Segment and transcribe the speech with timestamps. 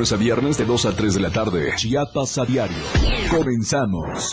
[0.00, 1.72] a viernes de 2 a 3 de la tarde.
[1.74, 2.76] Chiapas a diario.
[3.32, 4.30] Comenzamos.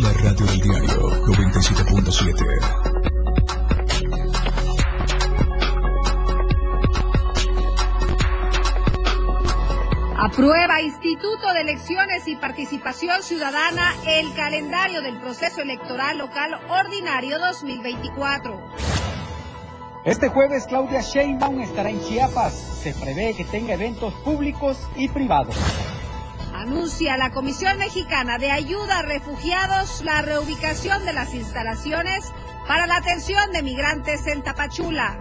[0.00, 2.83] La radio del diario 97.7.
[10.34, 18.60] Aprueba Instituto de Elecciones y Participación Ciudadana el calendario del proceso electoral local ordinario 2024.
[20.04, 22.52] Este jueves Claudia Sheinbaum estará en Chiapas.
[22.52, 25.54] Se prevé que tenga eventos públicos y privados.
[26.52, 32.32] Anuncia la Comisión Mexicana de Ayuda a Refugiados la reubicación de las instalaciones
[32.66, 35.16] para la atención de migrantes en Tapachula.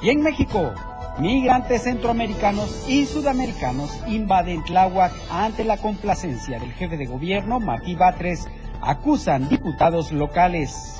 [0.00, 0.74] Y en México,
[1.20, 8.48] Migrantes centroamericanos y sudamericanos invaden Tláhuac ante la complacencia del jefe de gobierno, Martí Batres,
[8.80, 10.96] acusan diputados locales.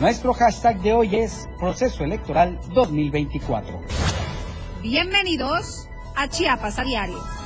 [0.00, 3.78] Nuestro hashtag de hoy es Proceso Electoral 2024.
[4.80, 7.37] Bienvenidos a Chiapas a Diario.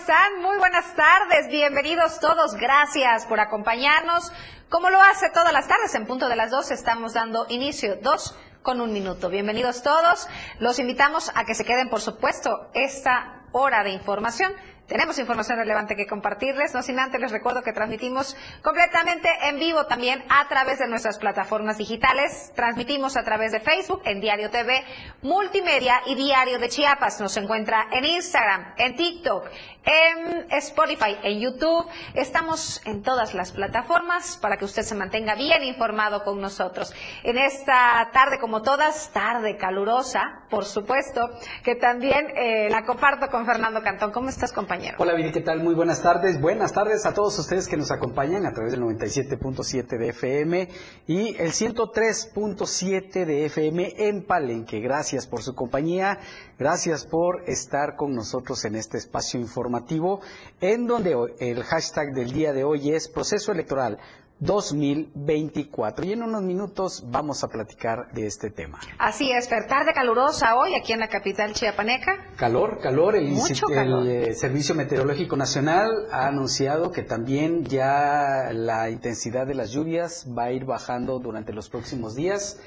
[0.00, 0.40] Están?
[0.40, 4.32] Muy buenas tardes, bienvenidos todos, gracias por acompañarnos.
[4.70, 8.34] Como lo hace todas las tardes, en punto de las dos estamos dando inicio, dos
[8.62, 9.28] con un minuto.
[9.28, 10.26] Bienvenidos todos,
[10.58, 14.54] los invitamos a que se queden, por supuesto, esta hora de información
[14.90, 19.86] tenemos información relevante que compartirles, no sin antes les recuerdo que transmitimos completamente en vivo
[19.86, 22.50] también a través de nuestras plataformas digitales.
[22.56, 24.82] Transmitimos a través de Facebook, en Diario TV,
[25.22, 27.20] Multimedia y Diario de Chiapas.
[27.20, 29.46] Nos encuentra en Instagram, en TikTok,
[29.84, 31.86] en Spotify, en YouTube.
[32.14, 36.92] Estamos en todas las plataformas para que usted se mantenga bien informado con nosotros.
[37.22, 41.30] En esta tarde, como todas, tarde calurosa, por supuesto,
[41.62, 44.10] que también eh, la comparto con Fernando Cantón.
[44.10, 44.79] ¿Cómo estás, compañero?
[44.98, 45.62] Hola Viri, ¿qué tal?
[45.62, 46.40] Muy buenas tardes.
[46.40, 50.68] Buenas tardes a todos ustedes que nos acompañan a través del 97.7 de FM
[51.06, 54.80] y el 103.7 de FM en Palenque.
[54.80, 56.18] Gracias por su compañía,
[56.58, 60.20] gracias por estar con nosotros en este espacio informativo
[60.60, 63.98] en donde el hashtag del día de hoy es proceso electoral
[64.40, 66.06] 2024.
[66.06, 68.80] Y en unos minutos vamos a platicar de este tema.
[68.98, 72.32] Así es, Fer, tarde calurosa hoy aquí en la capital chiapaneca.
[72.36, 73.16] Calor, calor.
[73.16, 79.70] El, el eh, Servicio Meteorológico Nacional ha anunciado que también ya la intensidad de las
[79.70, 82.58] lluvias va a ir bajando durante los próximos días.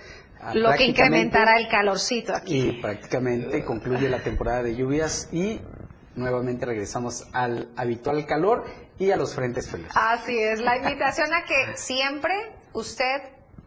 [0.53, 2.69] Lo que incrementará el calorcito aquí.
[2.69, 5.61] Y prácticamente concluye la temporada de lluvias y
[6.15, 8.65] nuevamente regresamos al habitual calor
[8.99, 9.91] y a los frentes fríos.
[9.95, 12.33] Así es, la invitación a que siempre
[12.73, 13.21] usted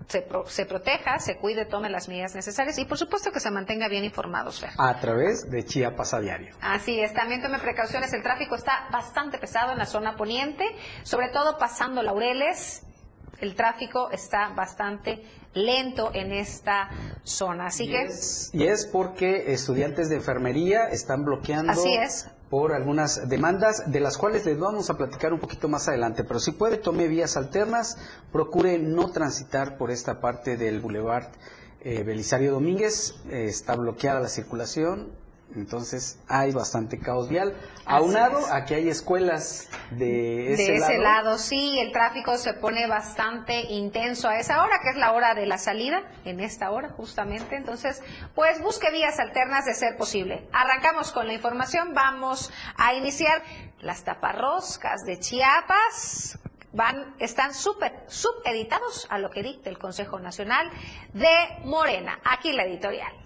[0.09, 3.88] se, se, proteja, se cuide, tome las medidas necesarias y por supuesto que se mantenga
[3.88, 4.50] bien informado.
[4.78, 6.54] A través de Chiapas a diario.
[6.60, 10.65] Así es, también tome precauciones, el tráfico está bastante pesado en la zona poniente,
[11.03, 12.84] sobre todo pasando Laureles,
[13.41, 15.22] el tráfico está bastante
[15.53, 16.88] lento en esta
[17.22, 17.66] zona.
[17.66, 18.09] Así que.
[18.53, 21.72] y es porque estudiantes de enfermería están bloqueando.
[21.72, 25.88] Así es por algunas demandas de las cuales les vamos a platicar un poquito más
[25.88, 27.96] adelante, pero si puede tome vías alternas,
[28.32, 31.28] procure no transitar por esta parte del Boulevard
[31.80, 35.12] eh, Belisario Domínguez, eh, está bloqueada la circulación,
[35.54, 37.54] entonces hay bastante caos vial.
[37.84, 41.38] Aunado a que hay escuelas de ese, de ese lado.
[41.38, 45.46] sí, el tráfico se pone bastante intenso a esa hora, que es la hora de
[45.46, 47.56] la salida, en esta hora justamente.
[47.56, 48.02] Entonces,
[48.34, 50.48] pues busque vías alternas de ser posible.
[50.52, 53.42] Arrancamos con la información, vamos a iniciar
[53.80, 56.38] las taparroscas de Chiapas.
[56.72, 60.70] Van, están súper subeditados a lo que dicta el Consejo Nacional
[61.14, 62.18] de Morena.
[62.24, 63.25] Aquí la editorial.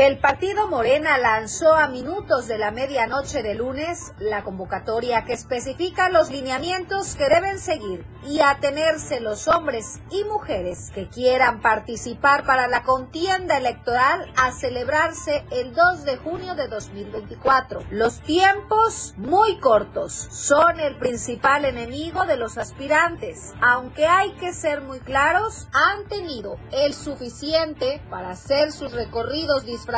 [0.00, 6.08] El partido Morena lanzó a minutos de la medianoche de lunes la convocatoria que especifica
[6.08, 12.66] los lineamientos que deben seguir y atenerse los hombres y mujeres que quieran participar para
[12.66, 17.84] la contienda electoral a celebrarse el 2 de junio de 2024.
[17.90, 24.80] Los tiempos muy cortos son el principal enemigo de los aspirantes, aunque hay que ser
[24.80, 29.89] muy claros, han tenido el suficiente para hacer sus recorridos disfrazados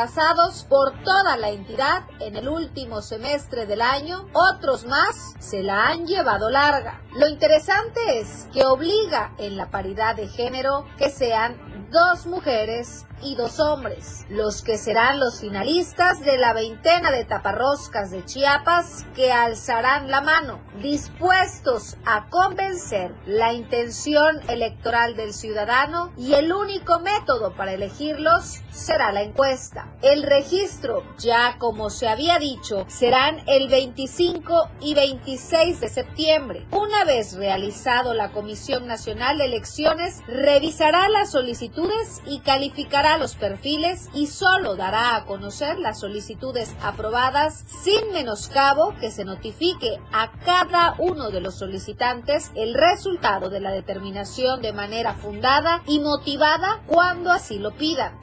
[0.69, 6.07] por toda la entidad en el último semestre del año, otros más se la han
[6.07, 6.99] llevado larga.
[7.15, 13.35] Lo interesante es que obliga en la paridad de género que sean dos mujeres y
[13.35, 19.31] dos hombres, los que serán los finalistas de la veintena de taparroscas de Chiapas que
[19.31, 27.55] alzarán la mano, dispuestos a convencer la intención electoral del ciudadano y el único método
[27.55, 29.93] para elegirlos será la encuesta.
[30.01, 36.65] El registro, ya como se había dicho, serán el 25 y 26 de septiembre.
[36.71, 44.09] Una vez realizado la Comisión Nacional de Elecciones, revisará las solicitudes y calificará los perfiles
[44.13, 50.95] y solo dará a conocer las solicitudes aprobadas sin menoscabo que se notifique a cada
[50.97, 57.31] uno de los solicitantes el resultado de la determinación de manera fundada y motivada cuando
[57.31, 58.17] así lo pida.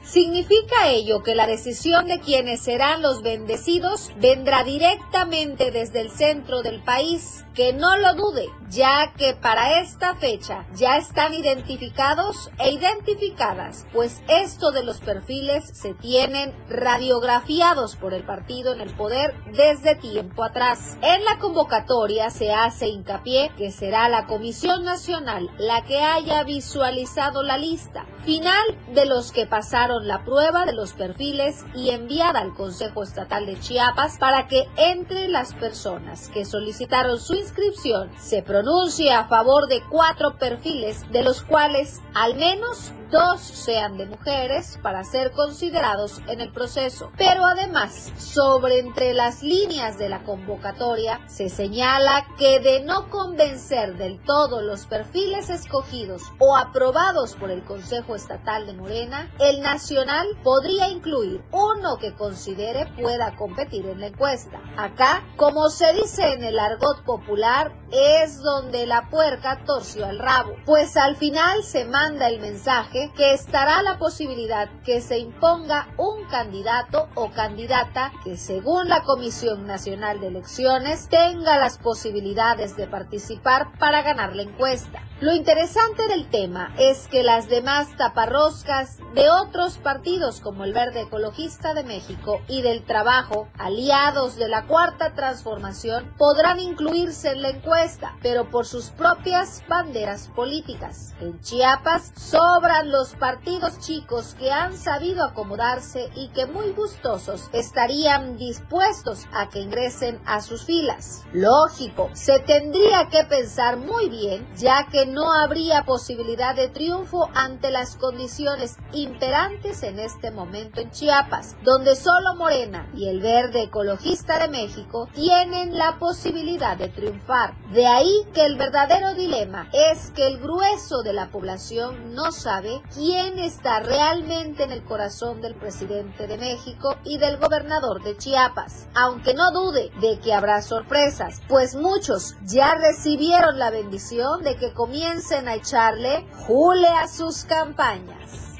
[0.91, 6.83] Ello que la decisión de quienes serán los bendecidos vendrá directamente desde el centro del
[6.83, 13.85] país que no lo dude, ya que para esta fecha ya están identificados e identificadas,
[13.91, 19.95] pues esto de los perfiles se tienen radiografiados por el partido en el poder desde
[19.95, 20.97] tiempo atrás.
[21.01, 27.43] En la convocatoria se hace hincapié que será la Comisión Nacional la que haya visualizado
[27.43, 32.53] la lista final de los que pasaron la prueba de los perfiles y enviada al
[32.53, 39.13] Consejo Estatal de Chiapas para que entre las personas que solicitaron su inscripción se pronuncie
[39.13, 45.03] a favor de cuatro perfiles, de los cuales al menos dos sean de mujeres para
[45.03, 47.11] ser considerados en el proceso.
[47.17, 53.97] Pero además, sobre entre las líneas de la convocatoria, se señala que de no convencer
[53.97, 60.27] del todo los perfiles escogidos o aprobados por el Consejo Estatal de Morena, el nacional
[60.43, 64.59] podría incluir uno que considere pueda competir en la encuesta.
[64.77, 70.55] Acá, como se dice en el argot popular, es donde la puerca torció el rabo,
[70.65, 76.25] pues al final se manda el mensaje que estará la posibilidad que se imponga un
[76.25, 83.71] candidato o candidata que según la Comisión Nacional de Elecciones tenga las posibilidades de participar
[83.79, 85.03] para ganar la encuesta.
[85.21, 91.01] Lo interesante del tema es que las demás taparroscas de otros partidos como el Verde
[91.01, 97.49] Ecologista de México y del Trabajo, aliados de la Cuarta Transformación, podrán incluirse en la
[97.49, 101.13] encuesta, pero por sus propias banderas políticas.
[101.19, 108.37] En Chiapas sobran los partidos chicos que han sabido acomodarse y que muy gustosos estarían
[108.37, 111.23] dispuestos a que ingresen a sus filas.
[111.31, 117.71] Lógico, se tendría que pensar muy bien, ya que no habría posibilidad de triunfo ante
[117.71, 124.39] las condiciones imperantes en este momento en Chiapas, donde solo Morena y el Verde Ecologista
[124.39, 127.55] de México tienen la posibilidad de triunfar.
[127.71, 132.80] De ahí que el verdadero dilema es que el grueso de la población no sabe
[132.93, 138.87] quién está realmente en el corazón del presidente de México y del gobernador de Chiapas,
[138.93, 144.73] aunque no dude de que habrá sorpresas, pues muchos ya recibieron la bendición de que
[144.73, 148.50] comiencen a echarle jule a sus campañas.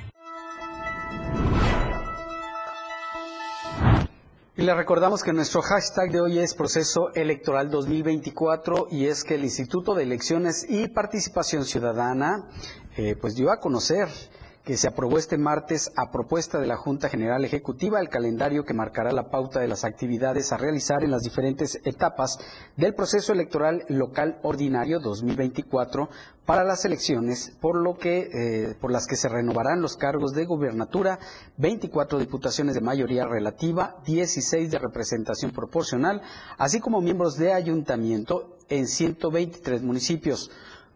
[4.57, 9.36] Y le recordamos que nuestro hashtag de hoy es proceso electoral 2024 y es que
[9.36, 12.50] el Instituto de Elecciones y Participación Ciudadana
[12.98, 14.09] eh, pues dio a conocer
[14.63, 18.73] que se aprobó este martes a propuesta de la Junta General Ejecutiva el calendario que
[18.73, 22.37] marcará la pauta de las actividades a realizar en las diferentes etapas
[22.77, 26.09] del proceso electoral local ordinario 2024
[26.45, 30.45] para las elecciones, por lo que eh, por las que se renovarán los cargos de
[30.45, 31.19] gobernatura,
[31.57, 36.21] 24 diputaciones de mayoría relativa, 16 de representación proporcional,
[36.57, 40.51] así como miembros de ayuntamiento en 123 municipios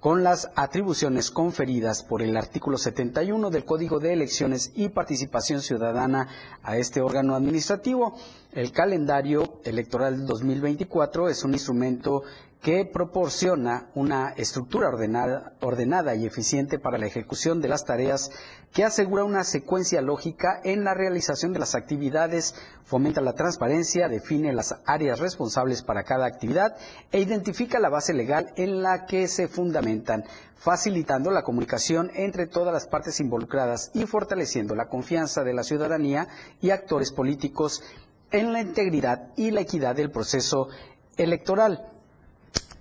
[0.06, 6.28] con las atribuciones conferidas por el artículo 71 del Código de Elecciones y Participación Ciudadana
[6.62, 8.16] a este órgano administrativo.
[8.52, 12.22] El calendario electoral 2024 es un instrumento
[12.66, 18.32] que proporciona una estructura ordenada, ordenada, y eficiente para la ejecución de las tareas,
[18.74, 24.52] que asegura una secuencia lógica en la realización de las actividades, fomenta la transparencia, define
[24.52, 26.76] las áreas responsables para cada actividad
[27.12, 30.24] e identifica la base legal en la que se fundamentan,
[30.56, 36.28] facilitando la comunicación entre todas las partes involucradas y fortaleciendo la confianza de la ciudadanía
[36.62, 37.84] y actores políticos
[38.32, 40.70] en la integridad y la equidad del proceso
[41.16, 41.92] electoral.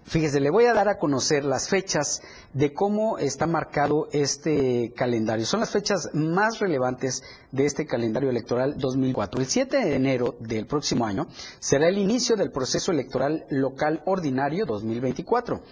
[0.06, 2.20] Fíjese, le voy a dar a conocer las fechas
[2.52, 5.46] de cómo está marcado este calendario.
[5.46, 9.40] Son las fechas más relevantes de este calendario electoral 2004.
[9.40, 11.26] El 7 de enero del próximo año
[11.58, 15.62] será el inicio del proceso electoral local ordinario 2024.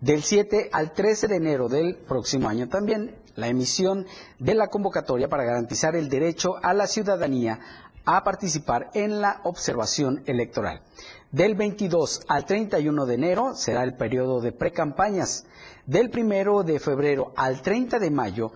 [0.00, 4.06] Del 7 al 13 de enero del próximo año también la emisión
[4.38, 7.58] de la convocatoria para garantizar el derecho a la ciudadanía
[8.04, 10.82] a participar en la observación electoral.
[11.30, 15.46] Del 22 al 31 de enero será el periodo de precampañas.
[15.86, 18.52] Del 1 de febrero al 30 de mayo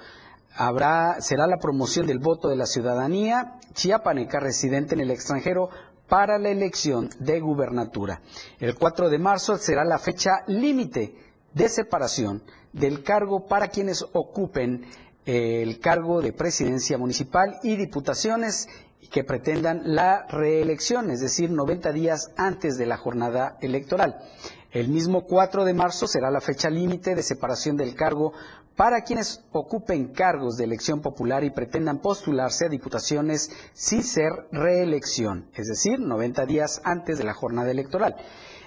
[0.56, 5.70] habrá, será la promoción del voto de la ciudadanía chiapaneca residente en el extranjero
[6.08, 8.20] para la elección de gubernatura.
[8.60, 11.14] El 4 de marzo será la fecha límite
[11.52, 14.84] de separación del cargo para quienes ocupen
[15.24, 18.68] el cargo de presidencia municipal y diputaciones
[19.10, 24.18] que pretendan la reelección, es decir, 90 días antes de la jornada electoral.
[24.70, 28.32] El mismo 4 de marzo será la fecha límite de separación del cargo
[28.76, 35.48] para quienes ocupen cargos de elección popular y pretendan postularse a diputaciones sin ser reelección,
[35.54, 38.16] es decir, 90 días antes de la jornada electoral.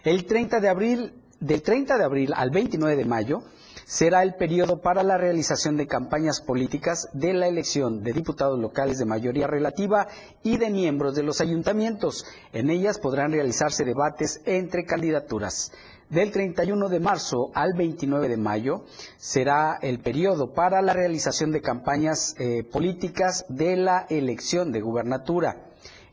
[0.04, 3.44] El 30 de abril, del 30 de abril al 29 de mayo,
[3.88, 8.98] será el periodo para la realización de campañas políticas de la elección de diputados locales
[8.98, 10.10] de mayoría relativa
[10.44, 12.26] y de miembros de los ayuntamientos.
[12.52, 15.72] En ellas podrán realizarse debates entre candidaturas.
[16.10, 18.84] Del 31 de marzo al 29 de mayo
[19.16, 25.70] será el periodo para la realización de campañas eh, políticas de la elección de gubernatura.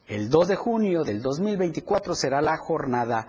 [0.06, 3.26] El 2 de junio del 2024 será la jornada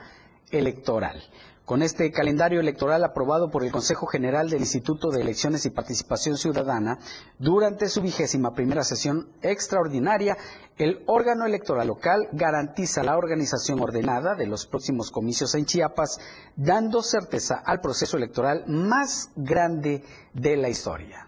[0.52, 1.20] electoral.
[1.66, 6.38] Con este calendario electoral aprobado por el Consejo General del Instituto de Elecciones y Participación
[6.38, 7.00] Ciudadana,
[7.40, 10.38] durante su vigésima primera sesión extraordinaria,
[10.78, 16.20] el órgano electoral local garantiza la organización ordenada de los próximos comicios en Chiapas,
[16.56, 20.04] dando certeza al proceso electoral más grande
[20.34, 21.28] de la historia.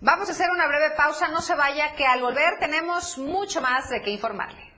[0.00, 3.90] Vamos a hacer una breve pausa, no se vaya, que al volver tenemos mucho más
[3.90, 4.70] de qué informarle.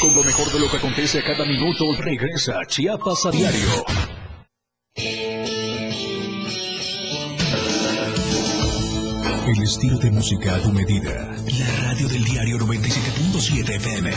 [0.00, 3.68] Con lo mejor de lo que acontece a cada minuto, regresa Chiapas a diario.
[9.46, 11.36] El estilo de música a tu medida.
[11.58, 14.10] La radio del diario 97.7 FM.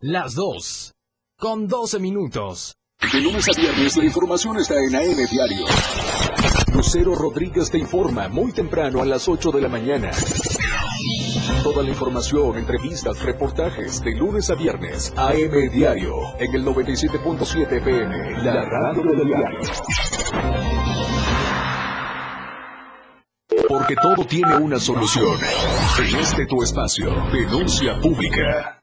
[0.00, 0.92] Las dos.
[1.38, 2.74] Con 12 minutos.
[3.12, 5.64] De lunes a viernes la información está en AM Diario.
[6.74, 10.10] Lucero Rodríguez te informa muy temprano a las 8 de la mañana.
[11.62, 15.12] Toda la información, entrevistas, reportajes de lunes a viernes.
[15.16, 19.60] AM Diario en el 97.7 FM, la radio del diario.
[23.68, 25.38] Porque todo tiene una solución.
[25.98, 28.82] En este tu espacio, denuncia pública.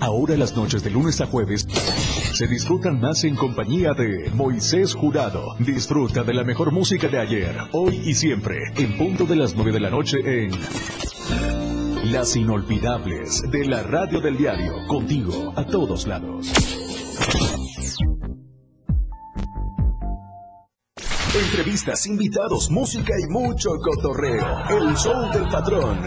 [0.00, 1.66] Ahora las noches de lunes a jueves
[2.32, 5.54] se disfrutan más en compañía de Moisés Jurado.
[5.58, 9.72] Disfruta de la mejor música de ayer, hoy y siempre, en punto de las 9
[9.72, 10.52] de la noche en
[12.10, 16.50] Las Inolvidables de la Radio del Diario, contigo a todos lados.
[21.34, 24.60] Entrevistas, invitados, música y mucho cotorreo.
[24.70, 26.06] El show del patrón.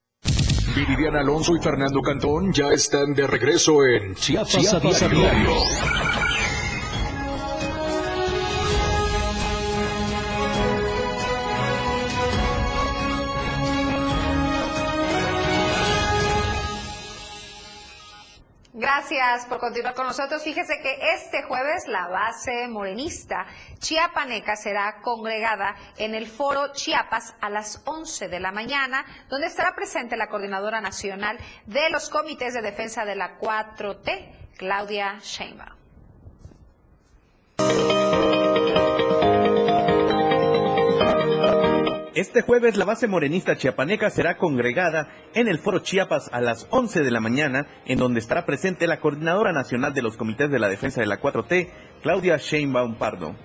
[0.75, 5.51] Viridiana Alonso y Fernando Cantón ya están de regreso en Chiapas, a diario.
[19.01, 20.43] Gracias por continuar con nosotros.
[20.43, 23.47] Fíjese que este jueves la base morenista
[23.79, 29.73] chiapaneca será congregada en el foro Chiapas a las 11 de la mañana, donde estará
[29.73, 35.81] presente la coordinadora nacional de los comités de defensa de la 4T, Claudia Sheinbaum.
[42.13, 47.03] Este jueves la base morenista chiapaneca será congregada en el Foro Chiapas a las 11
[47.03, 50.67] de la mañana, en donde estará presente la coordinadora nacional de los comités de la
[50.67, 51.69] defensa de la 4T,
[52.03, 53.37] Claudia Sheinbaum Pardo.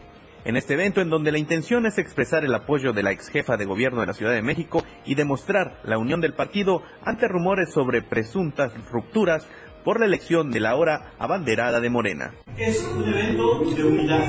[0.44, 3.56] En este evento, en donde la intención es expresar el apoyo de la ex jefa
[3.56, 7.72] de gobierno de la Ciudad de México y demostrar la unión del partido ante rumores
[7.72, 9.46] sobre presuntas rupturas
[9.84, 12.34] por la elección de la ahora abanderada de Morena.
[12.58, 14.24] Es un evento de unidad.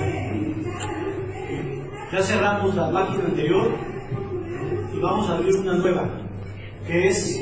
[2.12, 3.97] Ya cerramos la página anterior
[5.02, 6.10] vamos a abrir una nueva,
[6.86, 7.40] que es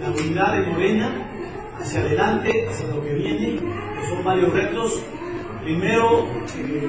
[0.00, 1.26] la unidad de Morena
[1.80, 5.02] hacia adelante, hacia lo que viene, que son varios retos.
[5.62, 6.26] Primero,
[6.58, 6.88] eh,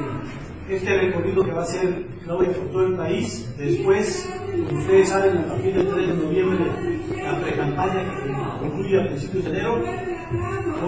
[0.69, 2.41] este recorrido que va a ser Todo
[2.87, 3.47] el país.
[3.57, 4.27] Después,
[4.67, 6.65] como ustedes saben, a partir del 3 de noviembre,
[7.23, 9.83] la que concluye a principios de enero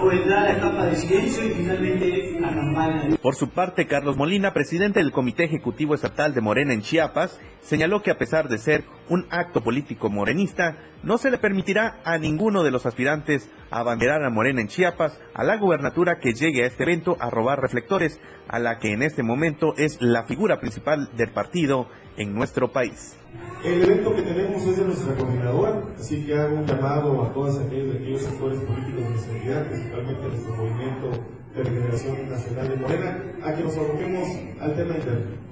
[0.06, 3.16] vendrá la etapa de silencio y finalmente la campaña.
[3.20, 8.02] Por su parte, Carlos Molina, presidente del Comité Ejecutivo Estatal de Morena en Chiapas, señaló
[8.02, 12.62] que a pesar de ser un acto político morenista, no se le permitirá a ninguno
[12.62, 16.66] de los aspirantes a abanderar a Morena en Chiapas a la gubernatura que llegue a
[16.66, 21.10] este evento a robar reflectores, a la que en este momento es la figura principal
[21.16, 23.16] del partido en nuestro país.
[23.64, 27.58] El evento que tenemos es de nuestra coordinadora, así que hago un llamado a todos
[27.58, 31.10] aquellos, aquellos sectores políticos de nuestra entidad, principalmente nuestro movimiento
[31.54, 34.28] de regeneración nacional de Morena, a que nos aboquemos
[34.60, 34.94] al tema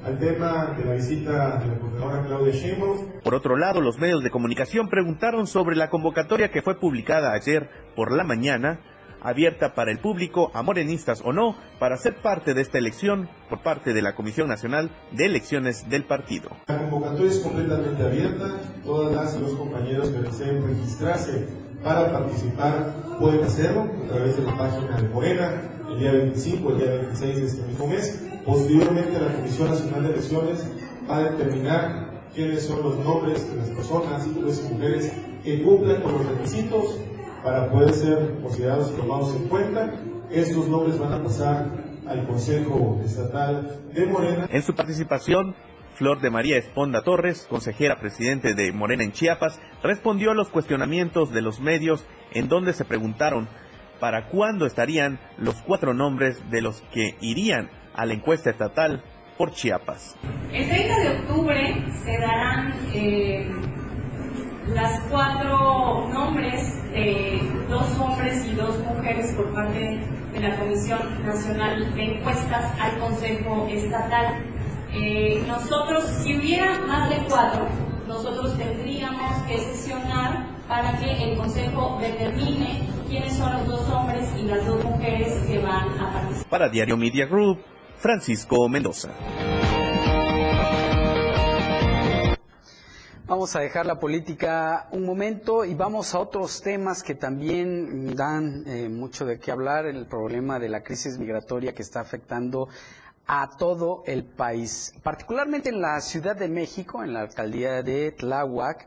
[0.04, 3.20] al tema de la visita de la coordinadora Claudia Sheinbaum.
[3.24, 7.68] Por otro lado, los medios de comunicación preguntaron sobre la convocatoria que fue publicada ayer
[7.96, 8.78] por la mañana
[9.26, 13.60] abierta para el público, a morenistas o no, para ser parte de esta elección por
[13.60, 16.50] parte de la Comisión Nacional de Elecciones del partido.
[16.68, 21.48] La convocatoria es completamente abierta, todas las y los compañeros que deseen registrarse
[21.82, 26.78] para participar pueden hacerlo a través de la página de Morena el día 25, el
[26.78, 28.22] día 26 de este mismo mes.
[28.44, 30.66] Posteriormente la Comisión Nacional de Elecciones
[31.10, 35.12] va a determinar quiénes son los nombres de las personas, hombres y mujeres
[35.42, 37.00] que cumplan con los requisitos
[37.42, 39.92] para poder ser considerados y tomados en cuenta.
[40.30, 41.66] Estos nombres van a pasar
[42.06, 44.48] al Consejo Estatal de Morena.
[44.50, 45.54] En su participación,
[45.94, 51.32] Flor de María Esponda Torres, consejera presidente de Morena en Chiapas, respondió a los cuestionamientos
[51.32, 53.48] de los medios en donde se preguntaron
[53.98, 59.02] para cuándo estarían los cuatro nombres de los que irían a la encuesta estatal
[59.38, 60.16] por Chiapas.
[60.52, 63.50] El 30 de octubre se darán eh,
[64.74, 70.00] las cuatro nombres de dos hombres y dos mujeres por parte
[70.32, 74.44] de la Comisión Nacional de Encuestas al Consejo Estatal.
[74.92, 77.66] Eh, nosotros, si hubiera más de cuatro,
[78.08, 84.42] nosotros tendríamos que sesionar para que el Consejo determine quiénes son los dos hombres y
[84.42, 86.50] las dos mujeres que van a participar.
[86.50, 87.58] Para Diario Media Group,
[87.98, 89.10] Francisco Mendoza.
[93.28, 98.62] Vamos a dejar la política un momento y vamos a otros temas que también dan
[98.68, 102.68] eh, mucho de qué hablar, el problema de la crisis migratoria que está afectando
[103.26, 108.86] a todo el país, particularmente en la Ciudad de México, en la alcaldía de Tláhuac,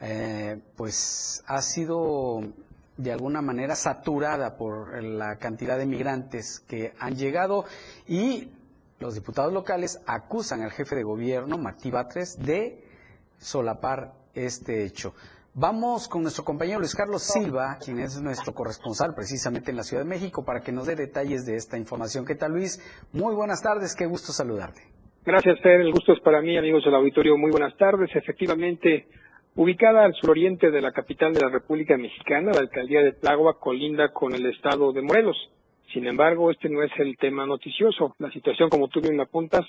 [0.00, 2.40] eh, pues ha sido
[2.96, 7.66] de alguna manera saturada por la cantidad de migrantes que han llegado
[8.08, 8.50] y
[8.98, 12.85] los diputados locales acusan al jefe de gobierno, Martí Batres, de
[13.38, 15.14] solapar este hecho.
[15.54, 20.02] Vamos con nuestro compañero Luis Carlos Silva, quien es nuestro corresponsal precisamente en la Ciudad
[20.02, 22.26] de México, para que nos dé detalles de esta información.
[22.26, 22.78] ¿Qué tal, Luis?
[23.12, 24.82] Muy buenas tardes, qué gusto saludarte.
[25.24, 25.80] Gracias, Fer.
[25.80, 27.38] El gusto es para mí, amigos del auditorio.
[27.38, 28.10] Muy buenas tardes.
[28.14, 29.08] Efectivamente,
[29.54, 34.12] ubicada al suroriente de la capital de la República Mexicana, la alcaldía de Tláhuac colinda
[34.12, 35.36] con el estado de Morelos.
[35.92, 38.14] Sin embargo, este no es el tema noticioso.
[38.18, 39.64] La situación, como tú bien apuntas,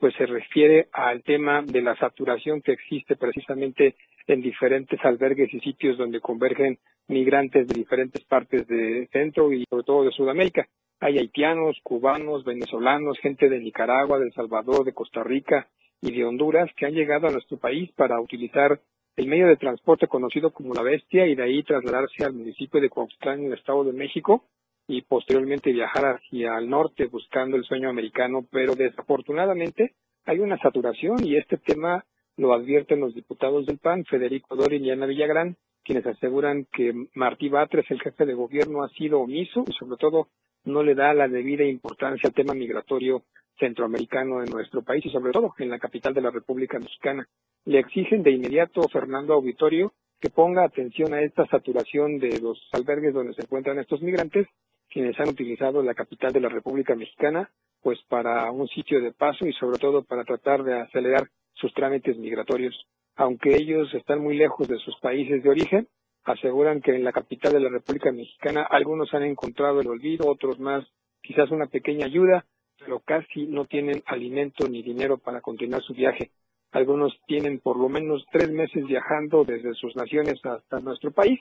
[0.00, 5.60] pues se refiere al tema de la saturación que existe precisamente en diferentes albergues y
[5.60, 10.66] sitios donde convergen migrantes de diferentes partes de Centro y sobre todo de Sudamérica.
[11.00, 15.68] Hay haitianos, cubanos, venezolanos, gente de Nicaragua, de El Salvador, de Costa Rica
[16.00, 18.80] y de Honduras que han llegado a nuestro país para utilizar
[19.16, 22.88] el medio de transporte conocido como La Bestia y de ahí trasladarse al municipio de
[22.88, 24.44] Cuauhtlán en el Estado de México
[24.90, 31.24] y posteriormente viajar hacia el norte buscando el sueño americano, pero desafortunadamente hay una saturación
[31.24, 32.04] y este tema
[32.36, 37.48] lo advierten los diputados del PAN, Federico Dorin y Ana Villagrán, quienes aseguran que Martí
[37.48, 40.26] Batres, el jefe de gobierno, ha sido omiso y sobre todo
[40.64, 43.22] no le da la debida importancia al tema migratorio
[43.60, 47.28] centroamericano en nuestro país y sobre todo en la capital de la República Mexicana.
[47.64, 53.14] Le exigen de inmediato Fernando Auditorio que ponga atención a esta saturación de los albergues
[53.14, 54.46] donde se encuentran estos migrantes,
[54.90, 57.50] quienes han utilizado la capital de la República Mexicana
[57.82, 62.18] pues para un sitio de paso y sobre todo para tratar de acelerar sus trámites
[62.18, 62.74] migratorios.
[63.16, 65.88] Aunque ellos están muy lejos de sus países de origen,
[66.24, 70.58] aseguran que en la capital de la República Mexicana algunos han encontrado el olvido, otros
[70.58, 70.84] más
[71.22, 72.44] quizás una pequeña ayuda,
[72.78, 76.30] pero casi no tienen alimento ni dinero para continuar su viaje.
[76.72, 81.40] Algunos tienen por lo menos tres meses viajando desde sus naciones hasta nuestro país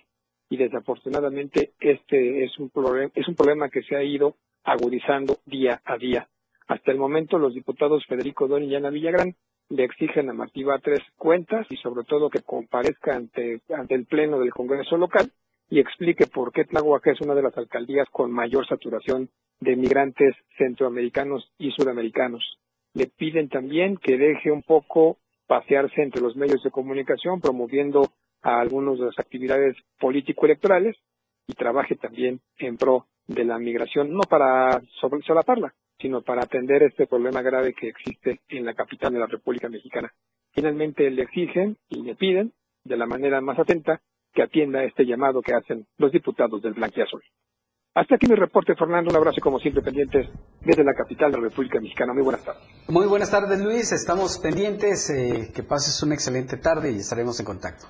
[0.50, 5.82] y desafortunadamente este es un, problema, es un problema que se ha ido agudizando día
[5.86, 6.28] a día.
[6.68, 9.36] Hasta el momento los diputados Federico Don y Ana Villagrán
[9.70, 14.40] le exigen a Martí tres cuentas y sobre todo que comparezca ante, ante el Pleno
[14.40, 15.32] del Congreso local
[15.70, 20.36] y explique por qué Tláhuac es una de las alcaldías con mayor saturación de migrantes
[20.58, 22.58] centroamericanos y sudamericanos.
[22.94, 28.10] Le piden también que deje un poco pasearse entre los medios de comunicación promoviendo
[28.42, 30.96] a algunas de las actividades político-electorales
[31.48, 37.08] y trabaje también en pro de la migración, no para solaparla, sino para atender este
[37.08, 40.12] problema grave que existe en la capital de la República Mexicana.
[40.52, 44.02] Finalmente le exigen y le piden, de la manera más atenta,
[44.34, 47.22] que atienda este llamado que hacen los diputados del Blanquiazul.
[47.96, 49.10] Hasta aquí mi reporte, Fernando.
[49.10, 50.28] Un abrazo como siempre pendientes
[50.62, 52.14] desde la capital de la República Mexicana.
[52.14, 52.64] Muy buenas tardes.
[52.88, 53.92] Muy buenas tardes, Luis.
[53.92, 55.10] Estamos pendientes.
[55.10, 57.88] Eh, que pases una excelente tarde y estaremos en contacto.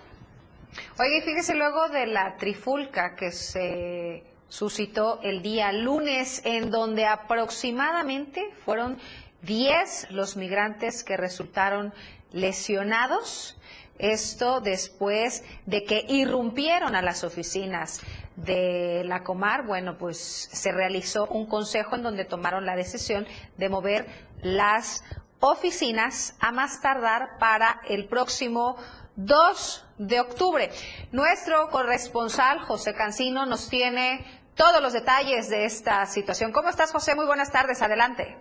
[1.00, 8.50] Oye, fíjese luego de la trifulca que se suscitó el día lunes, en donde aproximadamente
[8.66, 8.98] fueron
[9.44, 11.94] 10 los migrantes que resultaron
[12.32, 13.58] lesionados.
[13.98, 18.00] Esto después de que irrumpieron a las oficinas
[18.38, 20.18] de la Comar, bueno, pues
[20.52, 23.28] se realizó un consejo en donde tomaron la decisión
[23.58, 24.08] de mover
[24.42, 25.04] las
[25.42, 28.78] oficinas a más tardar para el próximo
[29.26, 30.70] 2 de octubre.
[31.12, 34.24] Nuestro corresponsal José Cancino nos tiene
[34.56, 36.54] todos los detalles de esta situación.
[36.54, 37.16] ¿Cómo estás, José?
[37.16, 37.82] Muy buenas tardes.
[37.82, 38.38] Adelante.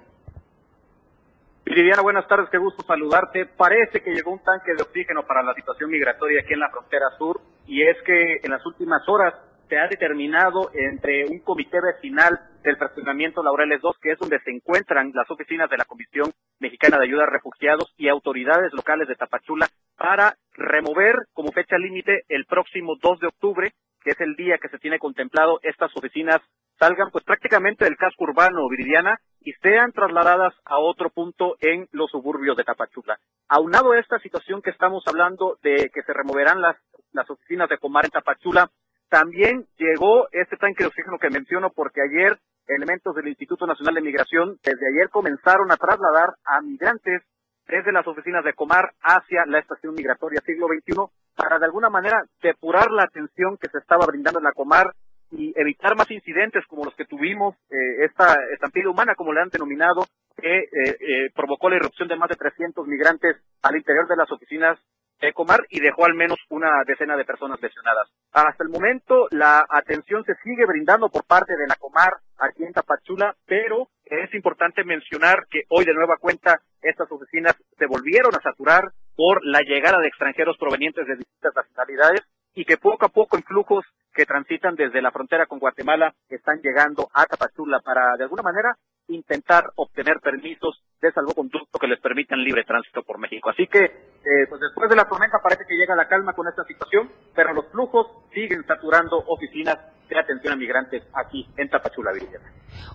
[1.64, 3.44] Viviana, buenas tardes, qué gusto saludarte.
[3.44, 7.10] Parece que llegó un tanque de oxígeno para la situación migratoria aquí en la frontera
[7.18, 9.34] sur y es que en las últimas horas
[9.68, 14.50] se ha determinado entre un comité vecinal del fraccionamiento Laureles 2, que es donde se
[14.50, 19.16] encuentran las oficinas de la Comisión Mexicana de Ayuda a Refugiados y autoridades locales de
[19.16, 24.58] Tapachula para remover como fecha límite el próximo 2 de octubre que es el día
[24.58, 26.40] que se tiene contemplado, estas oficinas
[26.78, 32.10] salgan pues prácticamente del casco urbano Viridiana y sean trasladadas a otro punto en los
[32.10, 33.18] suburbios de Tapachula.
[33.48, 36.76] Aunado a esta situación que estamos hablando de que se removerán las,
[37.12, 38.70] las oficinas de Comar en Tapachula,
[39.08, 44.02] también llegó este tanque de oxígeno que menciono porque ayer elementos del Instituto Nacional de
[44.02, 47.22] Migración desde ayer comenzaron a trasladar a migrantes
[47.68, 50.94] desde las oficinas de Comar hacia la estación migratoria siglo XXI
[51.36, 54.92] para de alguna manera depurar la atención que se estaba brindando en la Comar
[55.30, 59.50] y evitar más incidentes como los que tuvimos, eh, esta estampida humana, como le han
[59.50, 64.16] denominado, que eh, eh, provocó la irrupción de más de 300 migrantes al interior de
[64.16, 64.78] las oficinas
[65.20, 68.08] de Comar y dejó al menos una decena de personas lesionadas.
[68.32, 72.72] Hasta el momento la atención se sigue brindando por parte de la Comar aquí en
[72.72, 78.40] Tapachula, pero es importante mencionar que hoy de nueva cuenta estas oficinas se volvieron a
[78.40, 82.22] saturar por la llegada de extranjeros provenientes de distintas nacionalidades
[82.54, 86.60] y que poco a poco en flujos que transitan desde la frontera con Guatemala están
[86.60, 88.76] llegando a Tapachula para de alguna manera
[89.08, 93.50] intentar obtener permisos de salvoconducto que les permitan libre tránsito por México.
[93.50, 96.64] Así que, eh, pues después de la tormenta parece que llega la calma con esta
[96.64, 102.40] situación, pero los flujos siguen saturando oficinas de atención a migrantes aquí en Tapachula, Virginia.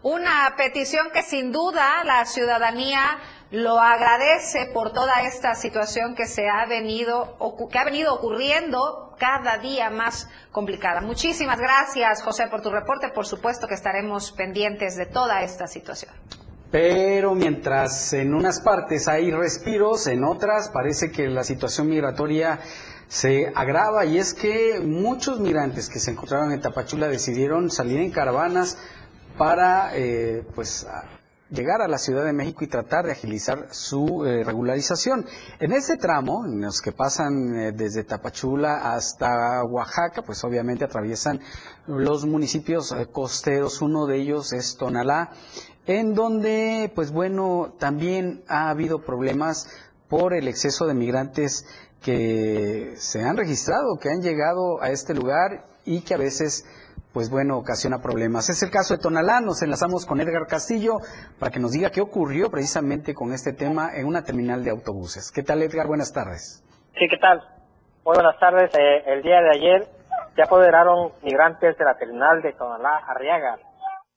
[0.01, 3.19] Una petición que sin duda la ciudadanía
[3.51, 7.37] lo agradece por toda esta situación que se ha venido
[7.71, 11.01] que ha venido ocurriendo cada día más complicada.
[11.01, 13.09] Muchísimas gracias, José, por tu reporte.
[13.09, 16.11] Por supuesto que estaremos pendientes de toda esta situación.
[16.73, 22.61] Pero mientras en unas partes hay respiros, en otras parece que la situación migratoria
[23.07, 24.05] se agrava.
[24.05, 28.79] Y es que muchos migrantes que se encontraban en Tapachula decidieron salir en caravanas
[29.37, 30.87] para eh, pues
[31.53, 35.25] llegar a la Ciudad de México y tratar de agilizar su eh, regularización.
[35.59, 41.39] En ese tramo, en los que pasan eh, desde Tapachula hasta Oaxaca, pues obviamente atraviesan
[41.85, 45.29] los municipios eh, costeros, uno de ellos es Tonalá,
[45.85, 49.67] en donde, pues bueno, también ha habido problemas
[50.07, 51.65] por el exceso de migrantes
[52.01, 56.65] que se han registrado, que han llegado a este lugar y que a veces
[57.13, 58.49] pues bueno, ocasiona problemas.
[58.49, 60.97] Es el caso de Tonalá, nos enlazamos con Edgar Castillo
[61.39, 65.31] para que nos diga qué ocurrió precisamente con este tema en una terminal de autobuses.
[65.31, 65.85] ¿Qué tal Edgar?
[65.85, 66.65] Buenas tardes.
[66.97, 67.39] Sí, ¿qué tal?
[68.03, 68.73] Buenas tardes.
[68.73, 69.87] Eh, el día de ayer
[70.35, 73.59] se apoderaron migrantes de la terminal de Tonalá Arriaga.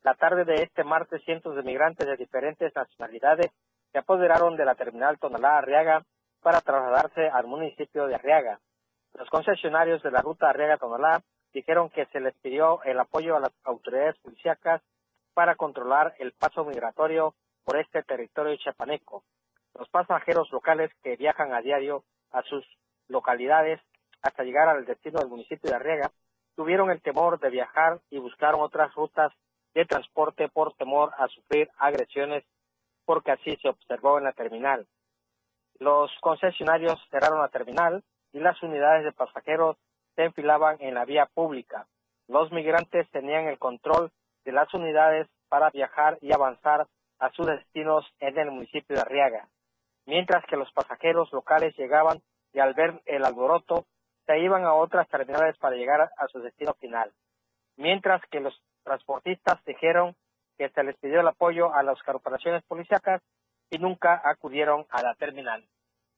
[0.03, 3.51] La tarde de este martes, cientos de migrantes de diferentes nacionalidades
[3.93, 6.03] se apoderaron de la terminal Tonalá Arriaga
[6.43, 8.59] para trasladarse al municipio de Arriaga.
[9.15, 11.21] Los concesionarios de la ruta Arriaga-Tonalá
[11.57, 14.83] dijeron que se les pidió el apoyo a las autoridades policíacas
[15.33, 19.25] para controlar el paso migratorio por este territorio chapaneco.
[19.75, 22.63] Los pasajeros locales que viajan a diario a sus
[23.09, 23.81] localidades
[24.21, 26.11] hasta llegar al destino del municipio de Arriaga
[26.57, 29.33] tuvieron el temor de viajar y buscaron otras rutas
[29.73, 32.45] de transporte por temor a sufrir agresiones
[33.07, 34.87] porque así se observó en la terminal.
[35.79, 39.79] Los concesionarios cerraron la terminal y las unidades de pasajeros
[40.17, 41.87] se enfilaban en la vía pública.
[42.27, 44.11] Los migrantes tenían el control
[44.45, 46.87] de las unidades para viajar y avanzar
[47.19, 49.49] a sus destinos en el municipio de Arriaga,
[50.07, 52.21] mientras que los pasajeros locales llegaban
[52.53, 53.87] y al ver el alboroto
[54.27, 57.13] se iban a otras terminales para llegar a su destino final,
[57.77, 60.17] mientras que los transportistas dijeron
[60.59, 63.23] que se les pidió el apoyo a las corporaciones policíacas
[63.71, 65.65] y nunca acudieron a la terminal.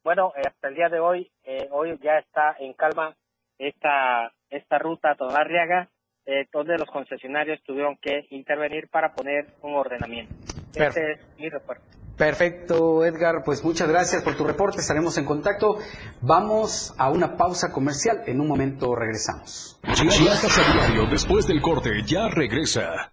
[0.05, 3.17] Bueno, eh, hasta el día de hoy, eh, hoy ya está en calma
[3.59, 5.89] esta, esta ruta a Arriaga,
[6.27, 10.35] eh, donde los concesionarios tuvieron que intervenir para poner un ordenamiento.
[10.75, 11.83] Este es mi reporte.
[12.17, 13.43] Perfecto, Edgar.
[13.45, 14.81] Pues muchas gracias por tu reporte.
[14.81, 15.79] Estaremos en contacto.
[16.21, 18.23] Vamos a una pausa comercial.
[18.27, 19.81] En un momento regresamos.
[19.95, 23.13] Chiapas a diario, después del corte, ya regresa.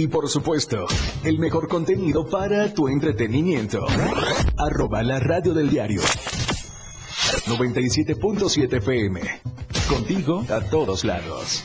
[0.00, 0.86] Y por supuesto,
[1.24, 3.84] el mejor contenido para tu entretenimiento.
[4.56, 6.00] Arroba la radio del diario.
[7.46, 9.20] 97.7 FM.
[9.88, 11.64] Contigo a todos lados.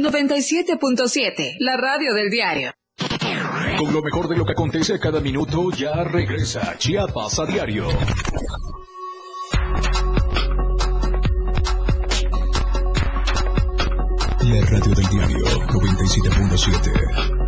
[0.00, 2.72] 97.7, la radio del diario.
[3.78, 7.88] Con lo mejor de lo que acontece a cada minuto, ya regresa Chiapas a diario.
[14.40, 17.41] La radio del diario 97.7.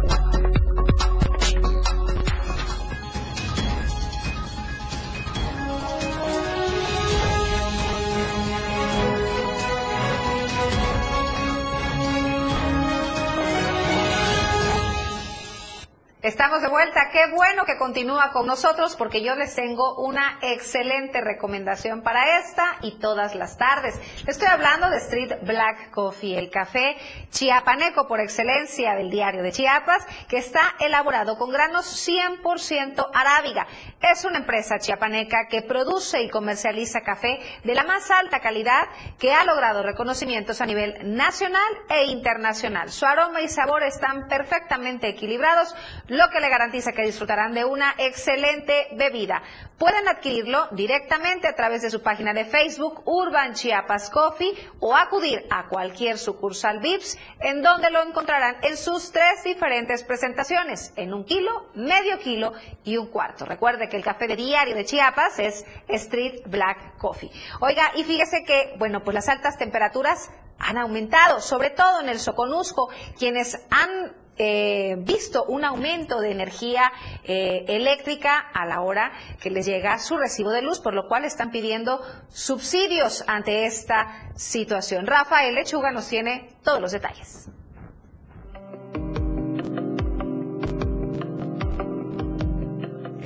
[16.25, 17.11] Estamos de vuelta.
[17.13, 22.79] Qué bueno que continúa con nosotros porque yo les tengo una excelente recomendación para esta
[22.81, 24.01] y todas las tardes.
[24.27, 26.97] Estoy hablando de Street Black Coffee, el café
[27.29, 33.67] chiapaneco por excelencia del diario de Chiapas, que está elaborado con granos 100% arábiga.
[34.01, 39.35] Es una empresa chiapaneca que produce y comercializa café de la más alta calidad que
[39.35, 42.91] ha logrado reconocimientos a nivel nacional e internacional.
[42.91, 45.75] Su aroma y sabor están perfectamente equilibrados
[46.17, 49.43] lo que le garantiza que disfrutarán de una excelente bebida.
[49.79, 55.45] Pueden adquirirlo directamente a través de su página de Facebook Urban Chiapas Coffee o acudir
[55.51, 61.25] a cualquier sucursal VIPS en donde lo encontrarán en sus tres diferentes presentaciones, en un
[61.25, 62.53] kilo, medio kilo
[62.85, 63.45] y un cuarto.
[63.45, 67.31] Recuerde que el café de diario de Chiapas es Street Black Coffee.
[67.61, 72.21] Oiga, y fíjese que, bueno, pues las altas temperaturas han aumentado, sobre todo en el
[72.21, 76.93] Soconusco, quienes han eh, visto un aumento de energía
[77.25, 81.25] eh, eléctrica a la hora que les llega su recibo de luz, por lo cual
[81.25, 85.07] están pidiendo subsidios ante esta situación.
[85.07, 87.49] Rafael Lechuga nos tiene todos los detalles.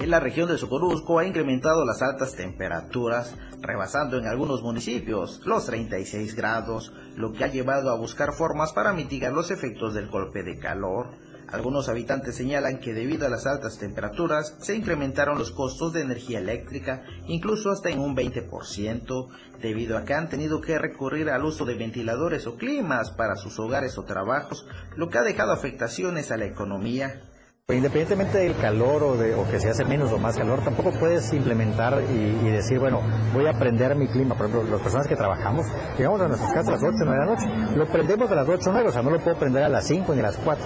[0.08, 6.34] La región de Socorusco ha incrementado las altas temperaturas, rebasando en algunos municipios los 36
[6.34, 10.58] grados, lo que ha llevado a buscar formas para mitigar los efectos del golpe de
[10.58, 11.08] calor.
[11.48, 16.38] Algunos habitantes señalan que debido a las altas temperaturas se incrementaron los costos de energía
[16.38, 19.28] eléctrica, incluso hasta en un 20%,
[19.60, 23.58] debido a que han tenido que recurrir al uso de ventiladores o climas para sus
[23.58, 24.66] hogares o trabajos,
[24.96, 27.27] lo que ha dejado afectaciones a la economía.
[27.70, 31.30] Independientemente del calor o, de, o que se hace menos o más calor, tampoco puedes
[31.34, 33.02] implementar y, decir, bueno,
[33.34, 34.34] voy a prender mi clima.
[34.34, 35.66] Por ejemplo, las personas que trabajamos,
[35.98, 37.76] llegamos a nuestras casas a las 8 o 9 de la noche.
[37.76, 39.86] Lo prendemos a las 8 o 9, o sea, no lo puedo prender a las
[39.86, 40.64] 5 ni a las 4.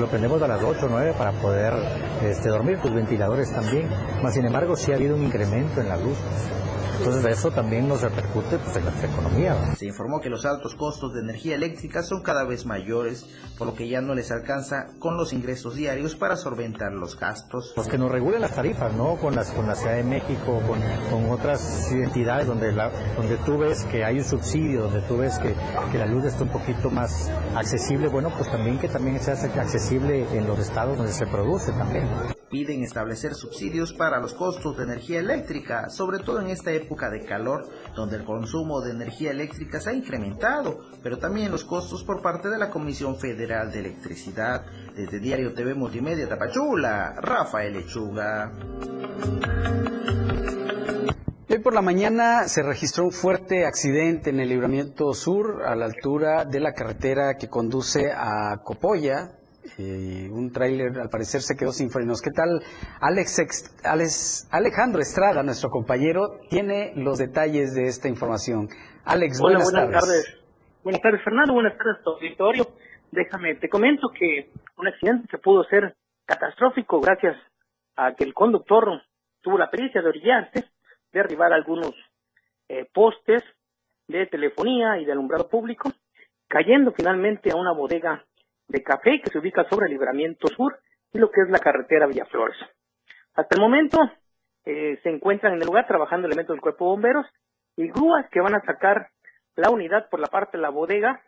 [0.00, 1.74] Lo prendemos a las 8 o 9 para poder
[2.24, 3.86] este, dormir, tus ventiladores también.
[4.22, 6.16] Más sin embargo, sí ha habido un incremento en la luz.
[6.98, 9.76] Entonces eso también nos repercute pues, en nuestra economía.
[9.76, 13.74] Se informó que los altos costos de energía eléctrica son cada vez mayores, por lo
[13.74, 17.72] que ya no les alcanza con los ingresos diarios para solventar los gastos.
[17.76, 19.16] Los que nos regulen las tarifas, ¿no?
[19.16, 20.80] Con, las, con la Ciudad de México, con,
[21.10, 25.38] con otras entidades donde, la, donde tú ves que hay un subsidio, donde tú ves
[25.38, 25.54] que,
[25.92, 30.26] que la luz está un poquito más accesible, bueno, pues también que también sea accesible
[30.36, 32.08] en los estados donde se produce también
[32.50, 37.24] piden establecer subsidios para los costos de energía eléctrica, sobre todo en esta época de
[37.24, 42.22] calor, donde el consumo de energía eléctrica se ha incrementado, pero también los costos por
[42.22, 44.64] parte de la Comisión Federal de Electricidad.
[44.94, 48.52] Desde Diario TV Multimedia Tapachula, Rafael Lechuga.
[51.50, 55.86] Hoy por la mañana se registró un fuerte accidente en el libramiento sur a la
[55.86, 58.60] altura de la carretera que conduce a
[59.78, 62.20] Un tráiler al parecer se quedó sin frenos.
[62.22, 62.60] ¿Qué tal?
[63.00, 68.68] Alex, Alex, Alejandro Estrada, nuestro compañero, tiene los detalles de esta información.
[69.04, 70.38] Alex, buenas, tardes.
[70.82, 71.54] Buenas tardes, Fernando.
[71.54, 72.66] Buenas tardes, auditorio.
[73.10, 77.36] Déjame, te comento que un accidente que pudo ser catastrófico gracias
[77.96, 79.02] a que el conductor
[79.40, 80.64] tuvo la pericia de orillarse,
[81.12, 81.94] derribar algunos
[82.68, 83.42] eh, postes
[84.08, 85.90] de telefonía y de alumbrado público,
[86.48, 88.24] cayendo finalmente a una bodega
[88.68, 90.78] de café que se ubica sobre el libramiento sur
[91.12, 92.56] y lo que es la carretera Villaflores.
[93.34, 93.98] Hasta el momento
[94.64, 97.26] eh, se encuentran en el lugar trabajando elementos del cuerpo de bomberos
[97.76, 99.10] y grúas que van a sacar
[99.56, 101.22] la unidad por la parte de la bodega.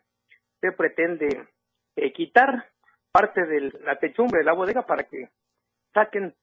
[0.61, 1.49] Se pretende
[1.97, 2.69] eh, quitar
[3.11, 5.31] parte de la techumbre de la bodega para que
[5.95, 6.35] saquen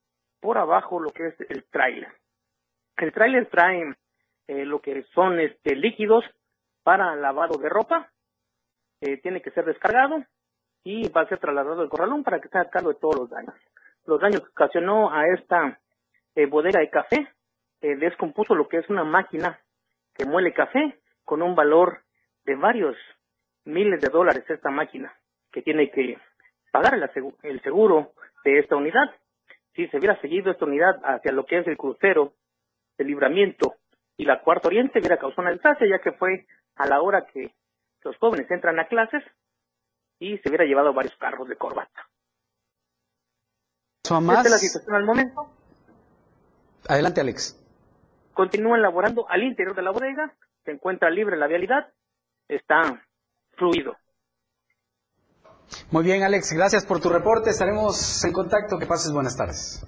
[0.41, 2.11] por abajo lo que es el tráiler.
[2.97, 3.93] El tráiler trae
[4.47, 6.25] eh, lo que son este líquidos
[6.83, 8.09] para lavado de ropa.
[9.21, 10.23] tiene que ser descargado
[10.87, 13.29] y va a ser trasladado al corralón para que se haga cargo de todos los
[13.29, 13.53] daños.
[14.05, 15.81] Los daños que ocasionó a esta
[16.33, 17.27] eh, bodega de café
[17.81, 19.59] eh, descompuso lo que es una máquina
[20.15, 22.03] que muele café con un valor
[22.45, 22.95] de varios
[23.65, 25.13] miles de dólares esta máquina
[25.51, 26.17] que tiene que
[26.71, 26.93] pagar
[27.43, 28.13] el, seguro
[28.45, 29.13] de esta unidad.
[29.75, 32.31] Si se hubiera seguido esta unidad hacia lo que es el crucero,
[32.97, 33.75] el libramiento
[34.15, 36.45] y la cuarta oriente, hubiera causado una desastre, ya que fue
[36.77, 37.51] a la hora que
[38.05, 39.21] los jóvenes entran a clases
[40.19, 42.07] y se hubiera llevado varios carros de corbata.
[44.03, 45.51] Esta es la situación al momento.
[46.87, 47.59] Adelante, Alex.
[48.33, 51.91] Continúan laborando al interior de la bodega, se encuentra libre la vialidad,
[52.47, 53.03] está
[53.57, 53.97] fluido.
[55.91, 57.49] Muy bien, Alex, gracias por tu reporte.
[57.49, 58.79] Estaremos en contacto.
[58.79, 59.85] Que pases buenas tardes.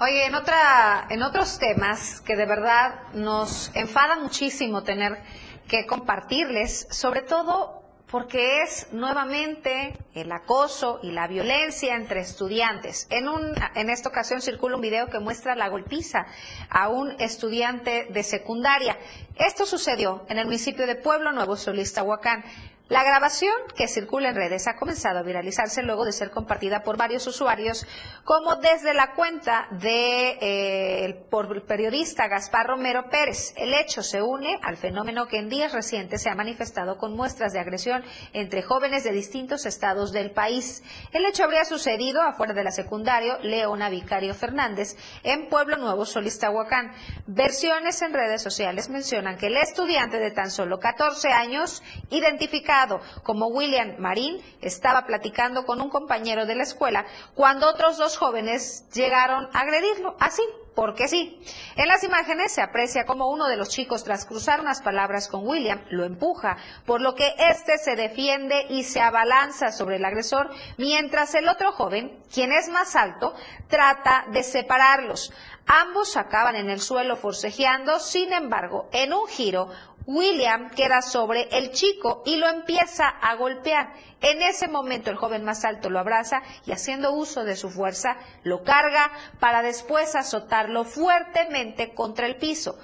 [0.00, 5.22] Oye, en otra, en otros temas que de verdad nos enfada muchísimo tener
[5.68, 7.83] que compartirles, sobre todo
[8.14, 13.08] porque es nuevamente el acoso y la violencia entre estudiantes.
[13.10, 16.24] En, un, en esta ocasión circula un video que muestra la golpiza
[16.70, 18.96] a un estudiante de secundaria.
[19.34, 22.44] Esto sucedió en el municipio de Pueblo Nuevo Solista, Huacán.
[22.90, 26.98] La grabación que circula en redes ha comenzado a viralizarse luego de ser compartida por
[26.98, 27.86] varios usuarios,
[28.24, 31.26] como desde la cuenta de eh,
[31.66, 33.54] periodista Gaspar Romero Pérez.
[33.56, 37.54] El hecho se une al fenómeno que en días recientes se ha manifestado con muestras
[37.54, 38.04] de agresión
[38.34, 40.82] entre jóvenes de distintos estados del país.
[41.10, 46.92] El hecho habría sucedido afuera de la secundaria Leona Vicario Fernández en Pueblo Nuevo, Solistahuacán.
[47.26, 52.73] Versiones en redes sociales mencionan que el estudiante de tan solo 14 años identificado
[53.22, 58.88] como William Marín estaba platicando con un compañero de la escuela cuando otros dos jóvenes
[58.92, 60.42] llegaron a agredirlo, así,
[60.74, 61.40] porque sí.
[61.76, 65.46] En las imágenes se aprecia como uno de los chicos, tras cruzar unas palabras con
[65.46, 70.50] William, lo empuja, por lo que éste se defiende y se abalanza sobre el agresor,
[70.76, 73.34] mientras el otro joven, quien es más alto,
[73.68, 75.32] trata de separarlos.
[75.66, 79.70] Ambos acaban en el suelo forcejeando, sin embargo, en un giro,
[80.06, 83.94] William queda sobre el chico y lo empieza a golpear.
[84.20, 88.16] En ese momento el joven más alto lo abraza y haciendo uso de su fuerza
[88.42, 92.78] lo carga para después azotarlo fuertemente contra el piso.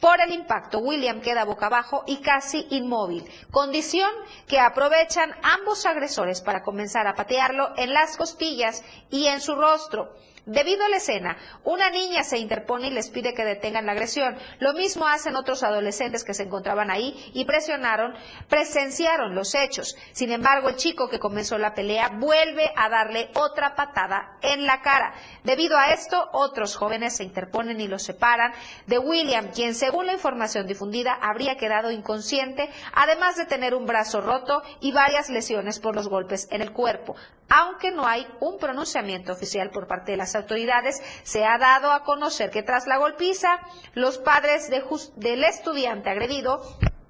[0.00, 4.10] Por el impacto, William queda boca abajo y casi inmóvil, condición
[4.46, 10.12] que aprovechan ambos agresores para comenzar a patearlo en las costillas y en su rostro.
[10.46, 14.38] Debido a la escena, una niña se interpone y les pide que detengan la agresión.
[14.60, 18.14] Lo mismo hacen otros adolescentes que se encontraban ahí y presionaron,
[18.48, 19.96] presenciaron los hechos.
[20.12, 24.82] Sin embargo, el chico que comenzó la pelea vuelve a darle otra patada en la
[24.82, 25.14] cara.
[25.42, 28.52] Debido a esto, otros jóvenes se interponen y los separan
[28.86, 34.20] de William, quien según la información difundida habría quedado inconsciente, además de tener un brazo
[34.20, 37.16] roto y varias lesiones por los golpes en el cuerpo.
[37.48, 42.04] Aunque no hay un pronunciamiento oficial por parte de las autoridades, se ha dado a
[42.04, 43.60] conocer que tras la golpiza,
[43.94, 44.70] los padres
[45.16, 46.60] del estudiante agredido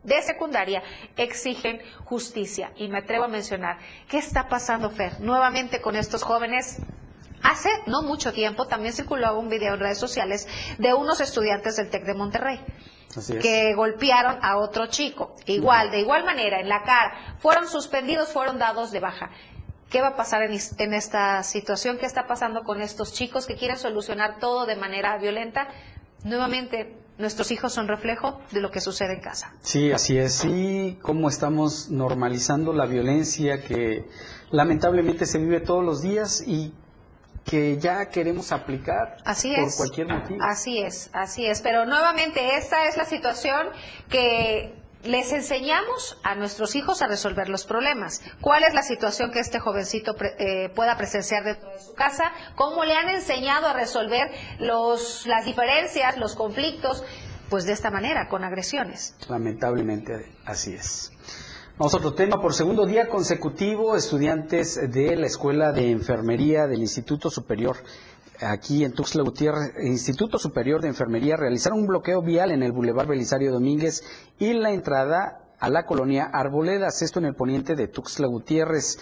[0.02, 0.82] de secundaria
[1.16, 2.72] exigen justicia.
[2.76, 5.20] Y me atrevo a mencionar, ¿qué está pasando, Fer?
[5.20, 6.80] Nuevamente con estos jóvenes
[7.42, 10.48] Hace no mucho tiempo también circuló un video en redes sociales
[10.78, 12.60] de unos estudiantes del TEC de Monterrey
[13.40, 17.36] que golpearon a otro chico, igual, de igual manera, en la cara.
[17.38, 19.30] Fueron suspendidos, fueron dados de baja.
[19.90, 21.98] ¿Qué va a pasar en, esta situación?
[21.98, 25.68] ¿Qué está pasando con estos chicos que quieren solucionar todo de manera violenta?
[26.24, 29.54] Nuevamente, nuestros hijos son reflejo de lo que sucede en casa.
[29.62, 30.44] Sí, así es.
[30.44, 34.04] Y cómo estamos normalizando la violencia que
[34.50, 36.74] lamentablemente se vive todos los días y
[37.44, 40.40] que ya queremos aplicar así por cualquier motivo.
[40.42, 41.62] Así es, así es.
[41.62, 43.68] Pero nuevamente esta es la situación
[44.08, 44.74] que
[45.06, 48.22] les enseñamos a nuestros hijos a resolver los problemas.
[48.40, 52.32] ¿Cuál es la situación que este jovencito eh, pueda presenciar dentro de su casa?
[52.54, 57.04] ¿Cómo le han enseñado a resolver los, las diferencias, los conflictos?
[57.48, 59.14] Pues de esta manera, con agresiones.
[59.28, 61.12] Lamentablemente, así es.
[61.78, 62.40] Vamos a otro tema.
[62.40, 67.76] Por segundo día consecutivo, estudiantes de la Escuela de Enfermería del Instituto Superior
[68.40, 73.08] aquí en Tuxtla Gutiérrez, Instituto Superior de Enfermería, realizaron un bloqueo vial en el Boulevard
[73.08, 74.02] Belisario Domínguez
[74.38, 78.98] y la entrada a la colonia Arboledas, esto en el poniente de Tuxtla Gutiérrez.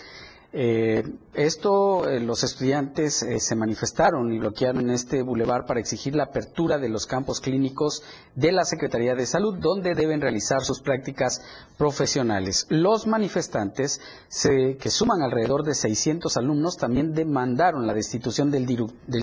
[0.57, 1.03] Eh,
[1.35, 6.79] esto, eh, los estudiantes eh, se manifestaron y bloquearon este bulevar para exigir la apertura
[6.79, 8.05] de los campos clínicos
[8.37, 11.43] de la Secretaría de Salud, donde deben realizar sus prácticas
[11.77, 12.67] profesionales.
[12.69, 14.01] Los manifestantes,
[14.43, 18.65] que suman alrededor de 600 alumnos, también demandaron la destitución del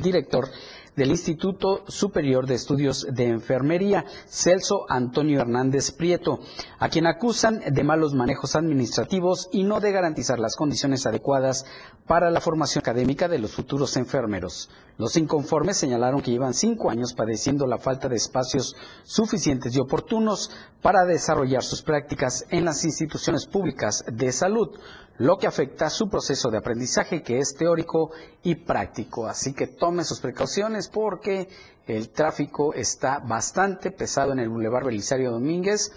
[0.02, 0.50] director
[0.96, 6.40] del Instituto Superior de Estudios de Enfermería, Celso Antonio Hernández Prieto,
[6.80, 11.66] a quien acusan de malos manejos administrativos y no de garantizar las condiciones adecuadas
[12.08, 14.70] para la formación académica de los futuros enfermeros.
[15.02, 20.52] Los inconformes señalaron que llevan cinco años padeciendo la falta de espacios suficientes y oportunos
[20.80, 24.78] para desarrollar sus prácticas en las instituciones públicas de salud,
[25.18, 28.12] lo que afecta su proceso de aprendizaje que es teórico
[28.44, 29.26] y práctico.
[29.26, 31.50] Así que tome sus precauciones porque
[31.88, 35.92] el tráfico está bastante pesado en el Boulevard Belisario Domínguez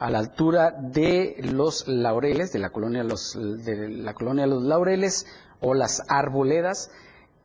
[0.00, 5.26] a la altura de los Laureles, de la colonia Los, de la colonia Los Laureles
[5.60, 6.90] o las Arboledas.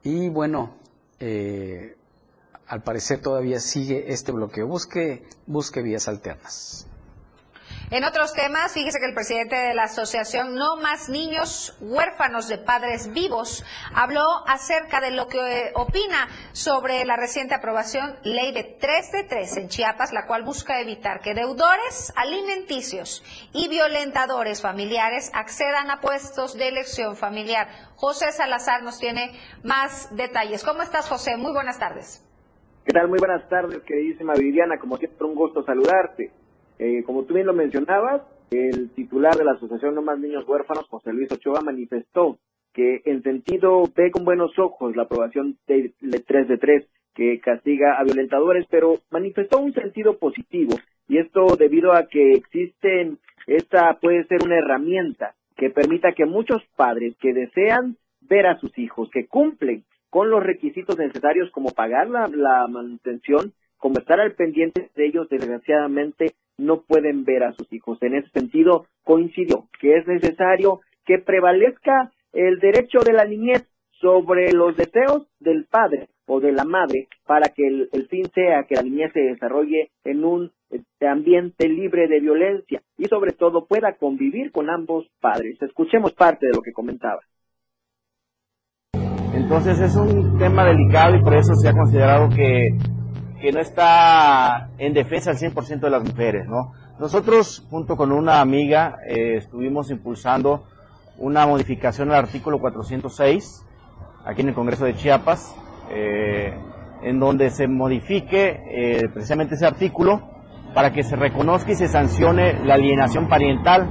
[0.01, 0.84] Y bueno,
[1.20, 1.95] eh,
[2.68, 4.68] al parecer todavía sigue este bloqueo.
[4.68, 6.88] Busque, busque vías alternas.
[7.92, 12.58] En otros temas, fíjese que el presidente de la asociación No Más Niños Huérfanos de
[12.58, 13.64] Padres Vivos
[13.94, 19.58] habló acerca de lo que opina sobre la reciente aprobación ley de 3 de 3
[19.58, 23.24] en Chiapas, la cual busca evitar que deudores alimenticios
[23.54, 27.68] y violentadores familiares accedan a puestos de elección familiar.
[27.98, 30.64] José Salazar nos tiene más detalles.
[30.64, 31.38] ¿Cómo estás, José?
[31.38, 32.28] Muy buenas tardes.
[32.84, 33.10] ¿Qué tal?
[33.10, 34.80] Muy buenas tardes, queridísima Viviana.
[34.80, 36.45] Como siempre, un gusto saludarte.
[36.80, 38.22] Eh, como tú bien lo mencionabas,
[38.52, 42.38] el titular de la Asociación No Más Niños Huérfanos, José Luis Ochoa, manifestó
[42.74, 47.98] que en sentido ve con buenos ojos la aprobación de, 3 de 3 que castiga
[47.98, 54.26] a violentadores, pero manifestó un sentido positivo y esto debido a que existen, esta puede
[54.26, 59.28] ser una herramienta que permita que muchos padres que desean ver a sus hijos, que
[59.28, 65.06] cumplen con los requisitos necesarios como pagar la, la manutención, como estar al pendiente de
[65.06, 67.97] ellos, desgraciadamente no pueden ver a sus hijos.
[68.01, 73.68] En ese sentido, coincidió que es necesario que prevalezca el derecho de la niñez
[74.01, 78.76] sobre los deseos del padre o de la madre para que el, fin sea que
[78.76, 83.95] la niñez se desarrolle en un este, ambiente libre de violencia y sobre todo pueda
[83.95, 85.62] convivir con ambos padres.
[85.62, 87.22] Escuchemos parte de lo que comentaba.
[89.34, 92.70] Entonces es un tema delicado y por eso se ha considerado que
[93.52, 96.74] no está en defensa al 100% de las mujeres, ¿no?
[97.00, 100.64] Nosotros, junto con una amiga, eh, estuvimos impulsando
[101.18, 103.66] una modificación al artículo 406,
[104.26, 105.56] aquí en el Congreso de Chiapas,
[105.89, 106.58] eh,
[107.04, 110.22] en donde se modifique eh, precisamente ese artículo
[110.74, 113.89] para que se reconozca y se sancione la alienación parental,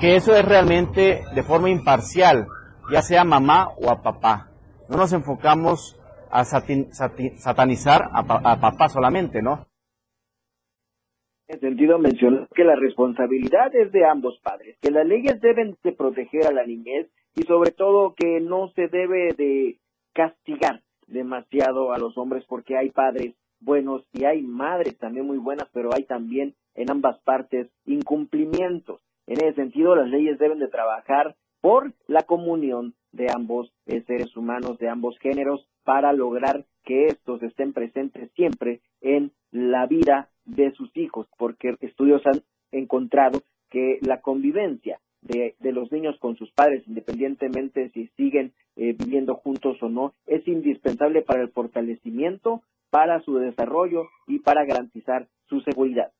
[0.00, 2.46] que eso es realmente de forma imparcial,
[2.92, 4.48] ya sea mamá o a papá.
[4.88, 5.96] No nos enfocamos
[6.30, 9.66] a satanizar a, papá solamente, ¿no?
[11.48, 15.92] En sentido mencionó que la responsabilidad es de ambos padres, que las leyes deben de
[15.92, 19.78] proteger a la niñez y sobre todo que no se debe de
[20.12, 25.68] castigar demasiado a los hombres porque hay padres buenos y hay madres también muy buenas,
[25.72, 29.00] pero hay también en ambas partes incumplimientos.
[29.26, 34.78] En ese sentido, las leyes deben de trabajar por la comunión de ambos seres humanos,
[34.78, 40.94] de ambos géneros, para lograr que estos estén presentes siempre en la vida de sus
[40.96, 47.90] hijos, porque estudios han encontrado que la convivencia de, los niños con sus padres, independientemente
[47.90, 54.08] si siguen eh, viviendo juntos o no, es indispensable para el fortalecimiento, para su desarrollo
[54.26, 56.10] y para garantizar su seguridad.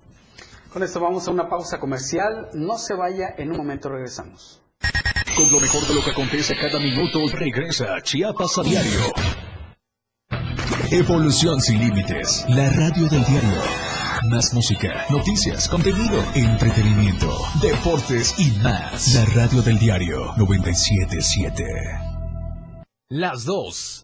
[0.72, 2.50] Con esto vamos a una pausa comercial.
[2.54, 4.62] No se vaya, en un momento regresamos.
[5.42, 9.00] Con lo mejor de lo que acontece cada minuto, regresa Chiapas a diario.
[10.92, 13.62] Evolución sin límites, la radio del diario.
[14.30, 19.16] Más música, noticias, contenido, entretenimiento, deportes y más.
[19.16, 21.64] La radio del diario 977.
[23.10, 24.04] Las dos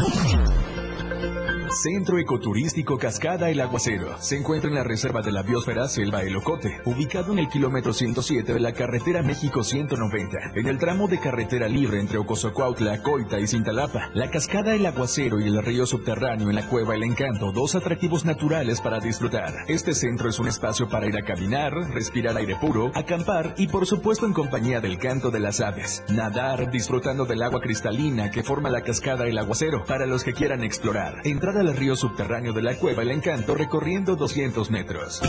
[1.81, 4.15] Centro Ecoturístico Cascada El Aguacero.
[4.19, 7.91] Se encuentra en la Reserva de la Biosfera Selva El Ocote, ubicado en el kilómetro
[7.91, 13.39] 107 de la carretera México 190, en el tramo de carretera libre entre Ocosocuautla, Coita
[13.39, 14.11] y Cintalapa.
[14.13, 18.25] La Cascada El Aguacero y el río subterráneo en la cueva El Encanto, dos atractivos
[18.25, 19.51] naturales para disfrutar.
[19.67, 23.87] Este centro es un espacio para ir a caminar, respirar aire puro, acampar y por
[23.87, 26.03] supuesto en compañía del canto de las aves.
[26.09, 30.63] Nadar disfrutando del agua cristalina que forma la cascada El Aguacero para los que quieran
[30.63, 31.21] explorar.
[31.23, 35.21] Entrar río subterráneo de la cueva El Encanto recorriendo 200 metros.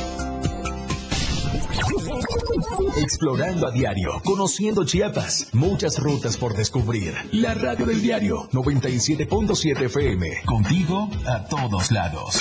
[2.96, 7.14] Explorando a diario, conociendo Chiapas, muchas rutas por descubrir.
[7.32, 12.40] La radio del diario 97.7 FM, contigo a todos lados.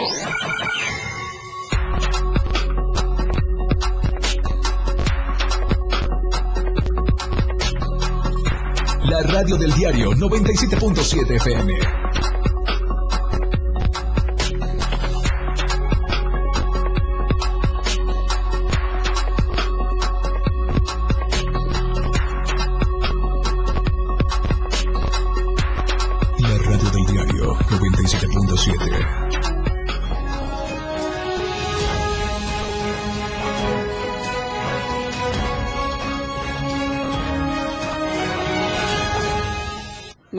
[9.04, 11.72] La radio del diario 97.7 FM.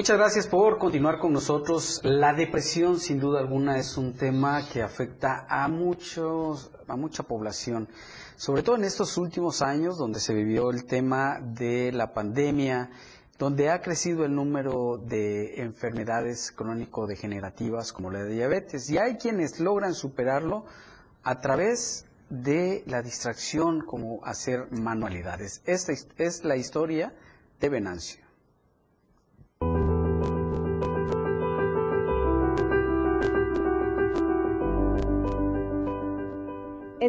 [0.10, 2.01] Muchas gracias por continuar con nosotros.
[2.03, 7.88] La depresión, sin duda alguna, es un tema que afecta a muchos, a mucha población,
[8.36, 12.89] sobre todo en estos últimos años, donde se vivió el tema de la pandemia,
[13.38, 18.89] donde ha crecido el número de enfermedades crónico-degenerativas como la de diabetes.
[18.89, 20.66] Y hay quienes logran superarlo
[21.22, 25.62] a través de la distracción, como hacer manualidades.
[25.66, 27.14] Esta es la historia
[27.60, 28.29] de Venancio.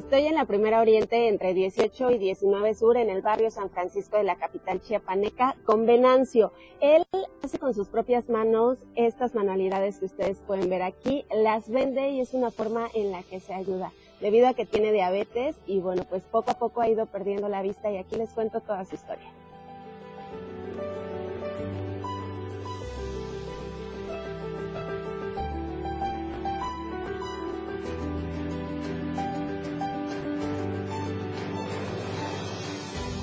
[0.01, 4.17] Estoy en la primera oriente entre 18 y 19 sur en el barrio San Francisco
[4.17, 6.53] de la capital chiapaneca con Venancio.
[6.81, 7.05] Él
[7.45, 12.21] hace con sus propias manos estas manualidades que ustedes pueden ver aquí, las vende y
[12.21, 13.93] es una forma en la que se ayuda
[14.23, 17.61] debido a que tiene diabetes y bueno, pues poco a poco ha ido perdiendo la
[17.61, 19.31] vista y aquí les cuento toda su historia.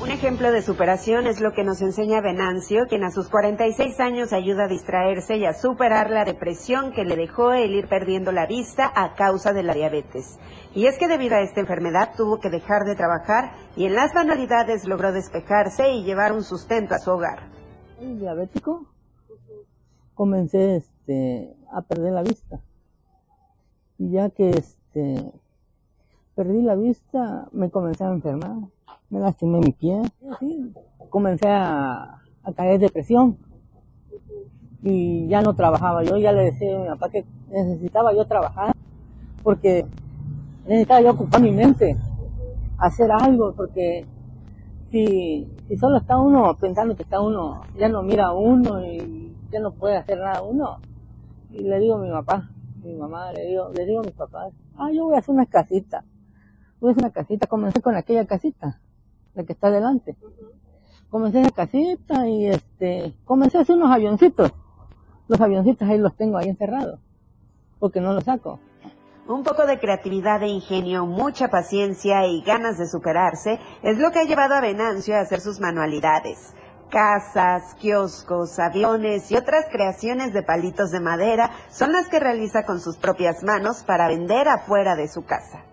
[0.07, 4.31] Un ejemplo de superación es lo que nos enseña Venancio, quien a sus 46 años
[4.31, 8.47] ayuda a distraerse y a superar la depresión que le dejó el ir perdiendo la
[8.47, 10.39] vista a causa de la diabetes.
[10.73, 14.15] Y es que debido a esta enfermedad tuvo que dejar de trabajar y en las
[14.15, 17.39] manualidades logró despejarse y llevar un sustento a su hogar.
[17.99, 18.85] diabético?
[20.13, 22.61] Comencé este, a perder la vista.
[23.97, 25.33] Y ya que este,
[26.33, 28.69] perdí la vista, me comencé a enfermar
[29.09, 30.01] me lastimé mi pie,
[31.09, 32.21] comencé a,
[32.55, 33.37] caer de depresión
[34.83, 36.03] y ya no trabajaba.
[36.03, 38.73] Yo ya le decía a mi papá que necesitaba yo trabajar
[39.43, 39.85] porque
[40.65, 41.97] necesitaba yo ocupar mi mente,
[42.77, 44.05] hacer algo, porque
[44.91, 49.35] si, si solo está uno pensando que está uno, ya no mira a uno y
[49.51, 50.79] ya no puede hacer nada uno.
[51.51, 52.49] Y le digo a mi papá,
[52.83, 55.45] mi mamá, le digo, le digo a mis papás, ah, yo voy a hacer una
[55.45, 56.03] casita.
[56.79, 58.79] Voy a hacer una casita, comencé con aquella casita
[59.37, 60.15] la que está delante.
[61.09, 64.51] Comencé en casita y este, comencé a hacer unos avioncitos.
[65.27, 66.99] Los avioncitos ahí los tengo ahí encerrados,
[67.79, 68.59] porque no los saco.
[69.27, 74.19] Un poco de creatividad e ingenio, mucha paciencia y ganas de superarse es lo que
[74.19, 76.53] ha llevado a Venancio a hacer sus manualidades.
[76.89, 82.79] Casas, kioscos, aviones y otras creaciones de palitos de madera son las que realiza con
[82.79, 85.65] sus propias manos para vender afuera de su casa.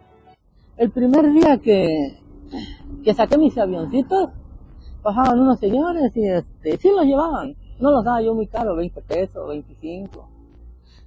[0.77, 2.24] El primer día que,
[3.03, 4.31] que saqué mis avioncitos,
[5.03, 7.57] bajaban unos señores y este, sí los llevaban.
[7.81, 10.29] No los daba yo muy caro, 20 pesos, 25.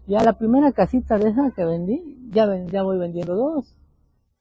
[0.05, 3.75] Ya la primera casita de esa que vendí, ya, ya voy vendiendo dos.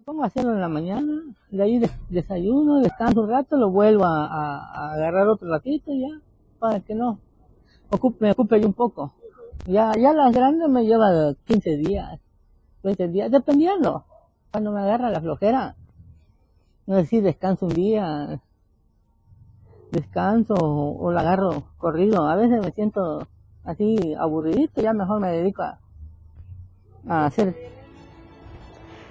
[0.04, 5.26] Pongo hacerlo en la mañana, de ahí desayuno, descanso un rato, lo vuelvo a, agarrar
[5.26, 6.20] otro ratito ya,
[6.60, 7.18] para que no
[7.90, 9.14] ocupe, me ocupe yo un poco.
[9.66, 12.20] Ya, ya las grandes me lleva 15 días,
[12.84, 14.04] 20 días, dependiendo.
[14.52, 15.74] Cuando me agarra la flojera,
[16.86, 18.40] no si descanso un día,
[19.90, 22.28] descanso o, la agarro corrido.
[22.28, 23.26] A veces me siento
[23.64, 25.78] así aburridito, ya mejor me dedico a,
[27.08, 27.54] a hacer.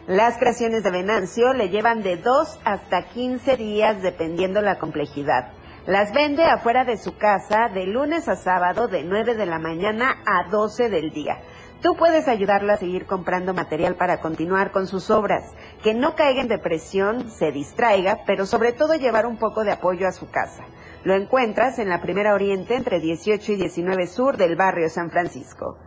[0.08, 5.52] Las creaciones de Venancio le llevan de 2 hasta 15 días dependiendo la complejidad.
[5.88, 10.16] Las vende afuera de su casa de lunes a sábado de 9 de la mañana
[10.26, 11.38] a 12 del día.
[11.86, 16.42] Tú puedes ayudarla a seguir comprando material para continuar con sus obras, que no caiga
[16.42, 20.66] en depresión, se distraiga, pero sobre todo llevar un poco de apoyo a su casa.
[21.04, 25.78] Lo encuentras en la Primera Oriente entre 18 y 19 Sur del barrio San Francisco.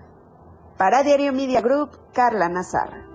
[0.76, 3.08] Para Diario Media Group, Carla Nazar.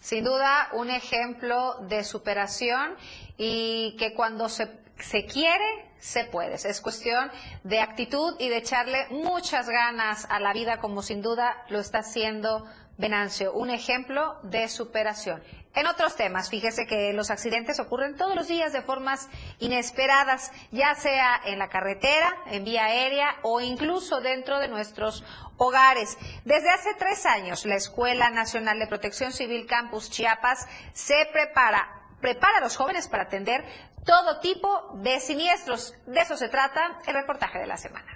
[0.00, 2.96] Sin duda, un ejemplo de superación
[3.36, 6.54] y que cuando se, se quiere, se puede.
[6.54, 7.30] Es cuestión
[7.64, 11.98] de actitud y de echarle muchas ganas a la vida, como sin duda lo está
[11.98, 12.66] haciendo
[12.98, 15.40] Venancio, un ejemplo de superación.
[15.72, 19.28] En otros temas, fíjese que los accidentes ocurren todos los días de formas
[19.60, 25.22] inesperadas, ya sea en la carretera, en vía aérea o incluso dentro de nuestros
[25.56, 26.18] hogares.
[26.44, 31.88] Desde hace tres años, la Escuela Nacional de Protección Civil Campus Chiapas se prepara,
[32.20, 33.64] prepara a los jóvenes para atender
[34.08, 35.94] todo tipo de siniestros.
[36.06, 38.06] De eso se trata el reportaje de la semana.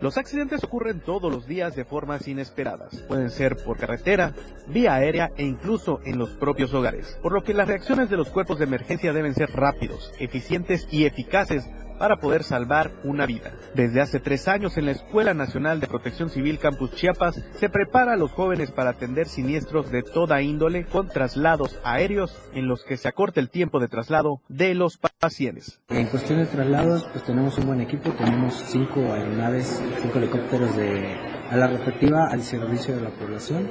[0.00, 2.94] Los accidentes ocurren todos los días de formas inesperadas.
[3.08, 4.34] Pueden ser por carretera,
[4.66, 7.16] vía aérea e incluso en los propios hogares.
[7.22, 11.06] Por lo que las reacciones de los cuerpos de emergencia deben ser rápidos, eficientes y
[11.06, 11.64] eficaces
[11.98, 13.52] para poder salvar una vida.
[13.74, 18.14] Desde hace tres años en la Escuela Nacional de Protección Civil Campus Chiapas se prepara
[18.14, 22.96] a los jóvenes para atender siniestros de toda índole con traslados aéreos en los que
[22.96, 25.80] se acorta el tiempo de traslado de los pacientes.
[25.88, 31.34] En cuestión de traslados, pues tenemos un buen equipo, tenemos cinco aeronaves, cinco helicópteros de
[31.50, 33.68] a la respectiva al servicio de la población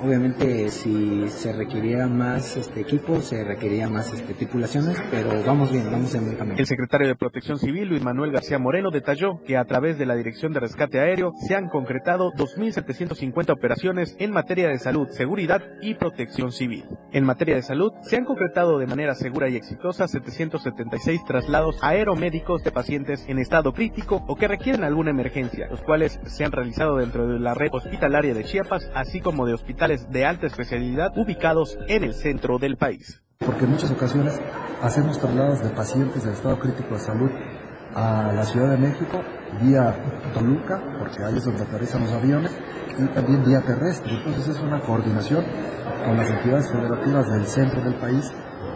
[0.00, 5.90] Obviamente si se requeriría más este equipo, se requeriría más este, tripulaciones, pero vamos bien,
[5.90, 6.56] vamos en buen camino.
[6.58, 10.14] El secretario de Protección Civil, Luis Manuel García Moreno, detalló que a través de la
[10.14, 15.94] Dirección de Rescate Aéreo se han concretado 2.750 operaciones en materia de salud, seguridad y
[15.94, 16.84] protección civil.
[17.12, 22.62] En materia de salud, se han concretado de manera segura y exitosa 776 traslados aeromédicos
[22.62, 26.96] de pacientes en estado crítico o que requieren alguna emergencia, los cuales se han realizado
[26.96, 31.78] dentro de la red hospitalaria de Chiapas, así como de hospitales de alta especialidad ubicados
[31.88, 33.22] en el centro del país.
[33.38, 34.38] Porque en muchas ocasiones
[34.82, 37.30] hacemos traslados de pacientes de estado crítico de salud
[37.94, 39.22] a la Ciudad de México
[39.62, 39.96] vía
[40.34, 42.54] Toluca, porque ahí es donde aterrizan los aviones,
[42.98, 44.12] y también vía terrestre.
[44.12, 45.44] Entonces es una coordinación
[46.04, 48.30] con las entidades federativas del centro del país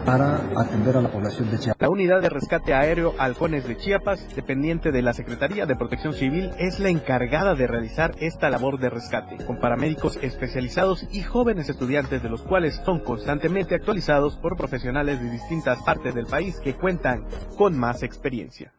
[0.05, 1.81] para atender a la población de Chiapas.
[1.81, 6.51] La unidad de rescate aéreo Halcones de Chiapas, dependiente de la Secretaría de Protección Civil,
[6.59, 12.21] es la encargada de realizar esta labor de rescate, con paramédicos especializados y jóvenes estudiantes
[12.21, 17.25] de los cuales son constantemente actualizados por profesionales de distintas partes del país que cuentan
[17.57, 18.73] con más experiencia.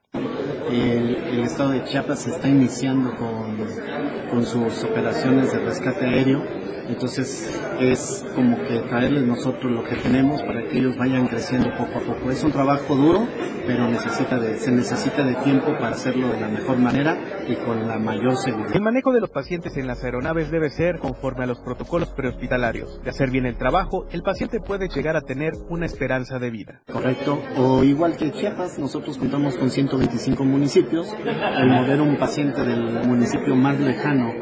[0.71, 3.59] El, el, estado de Chiapas está iniciando con,
[4.31, 10.43] con sus operaciones de rescate aéreo entonces es como que traerles nosotros lo que tenemos
[10.43, 12.31] para que ellos vayan creciendo poco a poco.
[12.31, 13.27] Es un trabajo duro,
[13.67, 17.87] pero necesita de, se necesita de tiempo para hacerlo de la mejor manera y con
[17.87, 18.75] la mayor seguridad.
[18.75, 23.01] El manejo de los pacientes en las aeronaves debe ser conforme a los protocolos prehospitalarios.
[23.03, 26.83] De hacer bien el trabajo, el paciente puede llegar a tener una esperanza de vida.
[26.93, 27.41] Correcto.
[27.57, 31.15] O igual que Chiapas, nosotros contamos con 125 municipios.
[31.25, 34.33] Al mover un paciente del municipio más lejano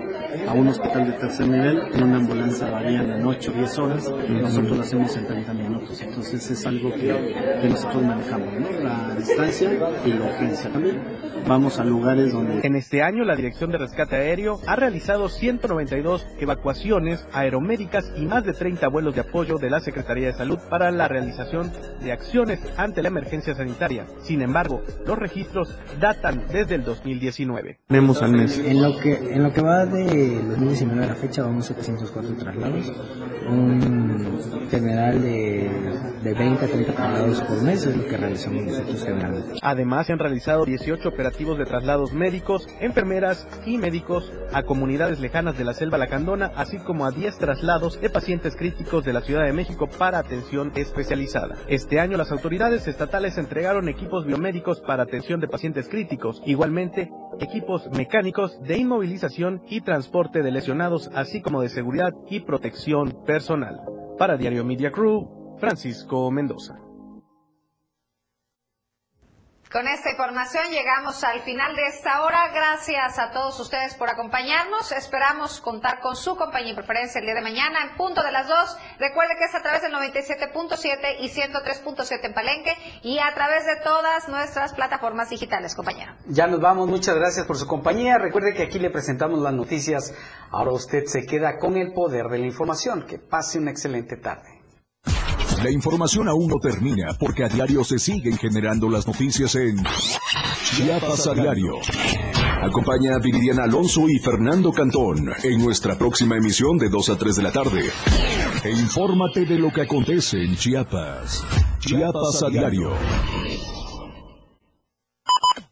[0.49, 4.13] a un hospital de tercer nivel, en una ambulancia varían en 8 o 10 horas,
[4.29, 6.01] y nosotros lo hacemos en 30 minutos.
[6.03, 8.71] Entonces es algo que, que nosotros manejamos, ¿no?
[8.83, 9.71] la distancia
[10.05, 11.01] y la urgencia también.
[11.47, 12.61] Vamos a lugares donde...
[12.67, 18.45] En este año la Dirección de Rescate Aéreo ha realizado 192 evacuaciones aeromédicas y más
[18.45, 22.61] de 30 vuelos de apoyo de la Secretaría de Salud para la realización de acciones
[22.77, 24.07] ante la emergencia sanitaria.
[24.23, 27.81] Sin embargo, los registros datan desde el 2019.
[27.89, 28.59] Tenemos al mes.
[28.59, 32.93] En lo que, en lo que va de 2019 a la fecha vamos 704 traslados,
[33.49, 34.02] un
[34.71, 35.71] general de,
[36.23, 39.53] de 20 a 30 traslados por mes, es lo que realizamos nosotros generalmente.
[39.63, 45.57] Además, se han realizado 18 operativos de traslados médicos, enfermeras y médicos a comunidades lejanas
[45.59, 49.45] de la selva lacandona, así como a 10 traslados de pacientes críticos de la Ciudad
[49.45, 51.57] de México para atención especializada.
[51.69, 57.11] Este año las autoridades estatales entregaron equipos biomédicos para atención de pacientes críticos, igualmente
[57.41, 63.81] equipos mecánicos de inmovilización y transporte de lesionados, así como de seguridad y protección personal.
[64.19, 66.92] Para Diario Media Crew, Francisco Mendoza.
[69.73, 72.49] Con esta información llegamos al final de esta hora.
[72.53, 74.93] Gracias a todos ustedes por acompañarnos.
[74.93, 78.47] Esperamos contar con su compañía y preferencia el día de mañana en punto de las
[78.49, 78.77] 2.
[78.99, 83.77] Recuerde que es a través del 97.7 y 103.7 en Palenque y a través de
[83.83, 86.13] todas nuestras plataformas digitales, compañero.
[86.27, 86.87] Ya nos vamos.
[86.87, 88.19] Muchas gracias por su compañía.
[88.19, 90.13] Recuerde que aquí le presentamos las noticias.
[90.51, 93.07] Ahora usted se queda con el poder de la información.
[93.07, 94.52] Que pase una excelente tarde.
[95.63, 99.77] La información aún no termina porque a diario se siguen generando las noticias en
[100.75, 101.75] Chiapas a diario.
[102.63, 107.37] Acompaña a Viridiana Alonso y Fernando Cantón en nuestra próxima emisión de 2 a 3
[107.37, 107.83] de la tarde.
[108.65, 111.45] E infórmate de lo que acontece en Chiapas.
[111.79, 112.93] Chiapas a diario.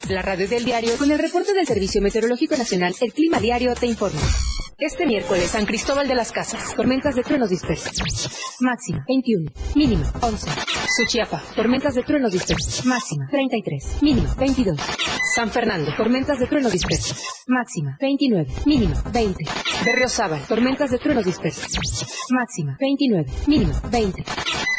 [0.09, 3.86] La radio del diario con el reporte del Servicio Meteorológico Nacional, el Clima Diario te
[3.86, 4.20] informa.
[4.80, 7.92] Este miércoles, San Cristóbal de las Casas, tormentas de truenos dispersos.
[8.60, 9.50] Máxima, 21.
[9.74, 10.50] Mínima, 11.
[10.96, 12.86] Suchiapa, tormentas de truenos dispersos.
[12.86, 14.02] Máxima, 33.
[14.02, 14.80] Mínima, 22.
[15.34, 17.22] San Fernando, tormentas de truenos dispersos.
[17.46, 18.50] Máxima, 29.
[18.64, 19.44] Mínima, 20.
[19.84, 21.78] Berriozábal, tormentas de truenos dispersos.
[22.30, 23.30] Máxima, 29.
[23.48, 24.24] Mínima, 20.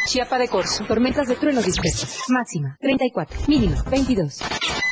[0.07, 2.23] Chiapa de Corzo, tormentas de truenos dispersos.
[2.27, 3.39] Máxima, 34.
[3.47, 4.39] Mínima, 22.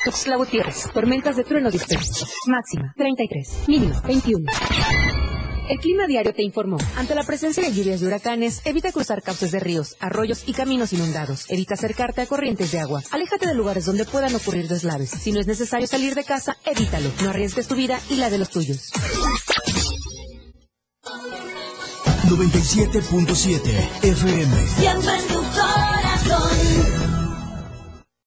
[0.06, 2.32] Tuxtla Gutiérrez, tormentas de truenos dispersos.
[2.48, 3.68] Máxima, 33.
[3.68, 4.46] Mínima, 21.
[5.70, 6.78] El Clima Diario te informó.
[6.98, 10.94] Ante la presencia de lluvias de huracanes, evita cruzar cauces de ríos, arroyos y caminos
[10.94, 11.46] inundados.
[11.48, 13.04] Evita acercarte a corrientes de agua.
[13.12, 15.12] Aléjate de lugares donde puedan ocurrir deslaves.
[15.12, 17.12] Si no es necesario salir de casa, evítalo.
[17.22, 18.92] No arriesgues tu vida y la de los tuyos.
[22.30, 24.68] 97.7 FM.
[24.68, 25.40] Siempre en tu